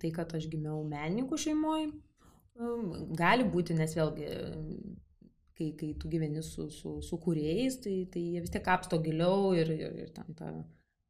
tai, 0.00 0.12
kad 0.16 0.32
aš 0.38 0.46
gimiau 0.48 0.80
menininkų 0.88 1.36
šeimoje? 1.42 1.90
Gali 3.18 3.44
būti, 3.52 3.76
nes 3.76 3.92
vėlgi 3.98 4.30
kai, 5.58 5.72
kai 5.78 5.92
tu 6.00 6.08
gyveni 6.10 6.42
su, 6.42 6.68
su, 6.70 6.96
su 7.04 7.18
kūrėjais, 7.22 7.80
tai, 7.84 7.94
tai 8.12 8.22
jie 8.24 8.42
vis 8.44 8.52
tiek 8.54 8.64
kapsto 8.64 9.00
giliau 9.02 9.52
ir, 9.58 9.70
ir, 9.74 9.96
ir 10.04 10.12
ten 10.14 10.36
ta 10.38 10.52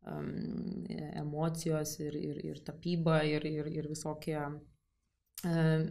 um, 0.08 0.30
emocijos 1.20 1.98
ir, 2.02 2.16
ir, 2.16 2.40
ir 2.52 2.62
tapyba 2.64 3.20
ir, 3.28 3.44
ir, 3.48 3.68
ir 3.80 3.90
visokie. 3.90 4.38
Um, 5.46 5.88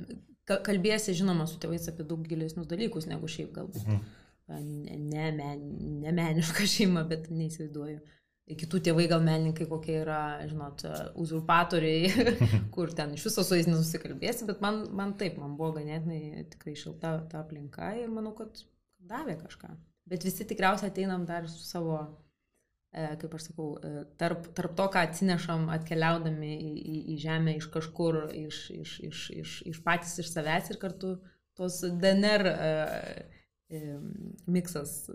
kalbėsi, 0.47 1.15
žinoma, 1.17 1.47
su 1.47 1.59
tėvais 1.61 1.87
apie 1.91 2.05
daug 2.07 2.23
gilesnius 2.27 2.69
dalykus 2.71 3.07
negu 3.09 3.29
šiaip 3.31 3.53
galbūt. 3.55 3.87
Mhm. 3.87 4.05
Ne, 4.47 5.25
men, 5.35 5.63
ne 6.01 6.13
meniška 6.15 6.63
šeima, 6.71 7.03
bet 7.09 7.27
neįsivaizduoju. 7.33 7.99
Kitų 8.47 8.79
tėvai 8.85 9.09
gal 9.11 9.19
menininkai 9.25 9.65
kokie 9.67 9.97
yra, 10.03 10.21
žinot, 10.47 10.85
uzurpatoriai, 11.19 12.27
kur 12.75 12.93
ten 12.95 13.11
iš 13.17 13.25
viso 13.27 13.43
su 13.43 13.57
jais 13.57 13.67
nesusikalbėsi, 13.67 14.47
bet 14.47 14.61
man, 14.63 14.85
man 14.95 15.17
taip, 15.19 15.35
man 15.41 15.57
buvo 15.59 15.73
ganėtinai 15.81 16.45
tikrai 16.53 16.77
šilta 16.79 17.17
ta 17.27 17.41
aplinka 17.43 17.91
ir 17.99 18.13
manau, 18.13 18.31
kad 18.37 18.63
davė 19.03 19.35
kažką. 19.41 19.73
Bet 20.07 20.23
visi 20.23 20.47
tikriausiai 20.47 20.93
ateinam 20.93 21.27
dar 21.27 21.49
su 21.51 21.65
savo 21.67 21.99
E, 22.95 23.03
kaip 23.21 23.33
aš 23.35 23.49
sakau, 23.49 23.67
e, 23.83 24.03
tarp, 24.19 24.45
tarp 24.55 24.75
to, 24.77 24.85
ką 24.93 25.01
atsinešam 25.05 25.67
atkeliaudami 25.75 26.53
į, 26.55 26.69
į, 26.93 26.99
į 27.13 27.17
žemę 27.25 27.57
iš 27.59 27.67
kažkur, 27.73 28.21
iš, 28.33 28.61
iš, 28.73 28.93
iš, 29.09 29.23
iš, 29.41 29.55
iš 29.73 29.81
patys 29.85 30.15
iš 30.23 30.31
savęs 30.31 30.71
ir 30.71 30.79
kartu 30.81 31.17
tos 31.59 31.81
DNR 31.83 32.47
e, 32.47 32.55
e, 32.55 33.36
miksas 34.47 35.09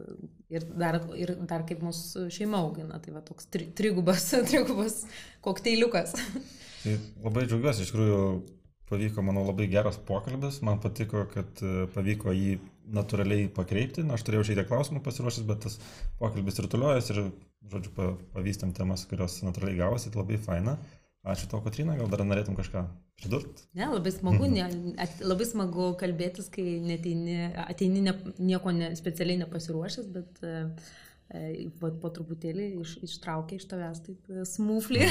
ir 0.53 0.67
dar, 0.77 0.99
ir 1.17 1.35
dar 1.49 1.65
kaip 1.69 1.81
mūsų 1.85 2.27
šeima 2.33 2.61
augina, 2.61 2.99
tai 3.01 3.15
va 3.15 3.23
toks 3.25 3.49
tri, 3.49 3.71
trigubas, 3.77 4.27
trigubas 4.51 5.03
kokteiliukas. 5.45 6.17
Tai 6.83 6.99
labai 7.25 7.47
džiaugiuosi, 7.47 7.87
iš 7.87 7.93
tikrųjų 7.95 8.19
pavyko, 8.93 9.25
manau, 9.25 9.47
labai 9.49 9.71
geras 9.73 9.97
pokalbis, 9.97 10.61
man 10.67 10.83
patiko, 10.83 11.25
kad 11.33 11.65
pavyko 11.95 12.35
jį 12.37 12.59
natūraliai 12.93 13.49
pakreipti, 13.55 14.05
na, 14.05 14.19
aš 14.19 14.27
turėjau 14.27 14.49
šiek 14.49 14.59
tiek 14.61 14.69
klausimų 14.69 15.01
pasiruošęs, 15.07 15.47
bet 15.49 15.62
tas 15.65 15.79
pokalbis 16.21 16.59
ir 16.61 16.69
toliuojas 16.69 17.12
ir 17.15 17.23
žodžiu, 17.73 17.95
pavystėm 18.35 18.75
temas, 18.77 19.07
kurios 19.09 19.38
natūraliai 19.47 19.79
gavosi, 19.79 20.11
tai 20.11 20.21
labai 20.21 20.41
faina. 20.43 20.77
Ačiū 21.23 21.47
tau, 21.47 21.61
Katrina, 21.63 21.95
gal 21.95 22.09
dar 22.11 22.25
norėtum 22.27 22.57
kažką 22.59 22.81
pridurti? 23.21 23.69
Ne, 23.79 23.87
labai 23.93 24.11
smagu, 24.11 24.49
ne, 24.51 24.65
at, 24.99 25.21
labai 25.23 25.47
smagu 25.47 25.93
kalbėtis, 26.01 26.49
kai 26.51 26.81
neteini, 26.83 27.37
ateini 27.63 28.03
ne, 28.03 28.17
nieko 28.43 28.73
ne, 28.75 28.89
specialiai 28.99 29.39
nepasiruošęs, 29.45 30.09
bet 30.17 30.43
e, 30.43 30.65
po, 31.79 31.93
po 32.03 32.11
truputėlį 32.17 32.73
iš, 32.83 32.97
ištraukia 33.07 33.61
iš 33.61 33.69
tavęs 33.71 34.03
taip 34.09 34.35
e, 34.35 34.43
smūflį. 34.51 35.07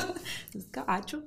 Viską, 0.54 0.86
ačiū. 1.00 1.24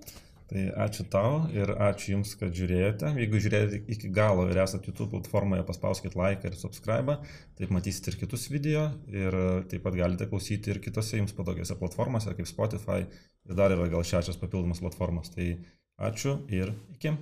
Tai 0.50 0.64
ačiū 0.82 1.04
tau 1.14 1.44
ir 1.54 1.70
ačiū 1.70 2.16
Jums, 2.16 2.32
kad 2.40 2.56
žiūrėjote. 2.58 3.12
Jeigu 3.22 3.42
žiūrėjote 3.44 3.82
iki 3.94 4.10
galo 4.14 4.48
ir 4.50 4.58
esate 4.58 4.90
YouTube 4.90 5.12
platformoje, 5.14 5.62
paspauskite 5.68 6.18
like 6.18 6.50
ir 6.50 6.58
subscribe, 6.58 7.20
taip 7.60 7.74
matysite 7.76 8.10
ir 8.10 8.18
kitus 8.24 8.48
video 8.50 8.88
ir 9.14 9.38
taip 9.70 9.86
pat 9.86 9.98
galite 10.00 10.26
klausyti 10.32 10.74
ir 10.74 10.82
kitose 10.82 11.22
Jums 11.22 11.38
patogiose 11.38 11.78
platformose, 11.78 12.34
kaip 12.34 12.50
Spotify 12.50 13.04
ir 13.06 13.60
dar 13.62 13.78
yra 13.78 13.86
gal 13.94 14.02
šešios 14.02 14.42
papildomos 14.42 14.82
platformos. 14.82 15.30
Tai 15.36 15.52
ačiū 16.10 16.40
ir 16.50 16.74
iki. 16.98 17.14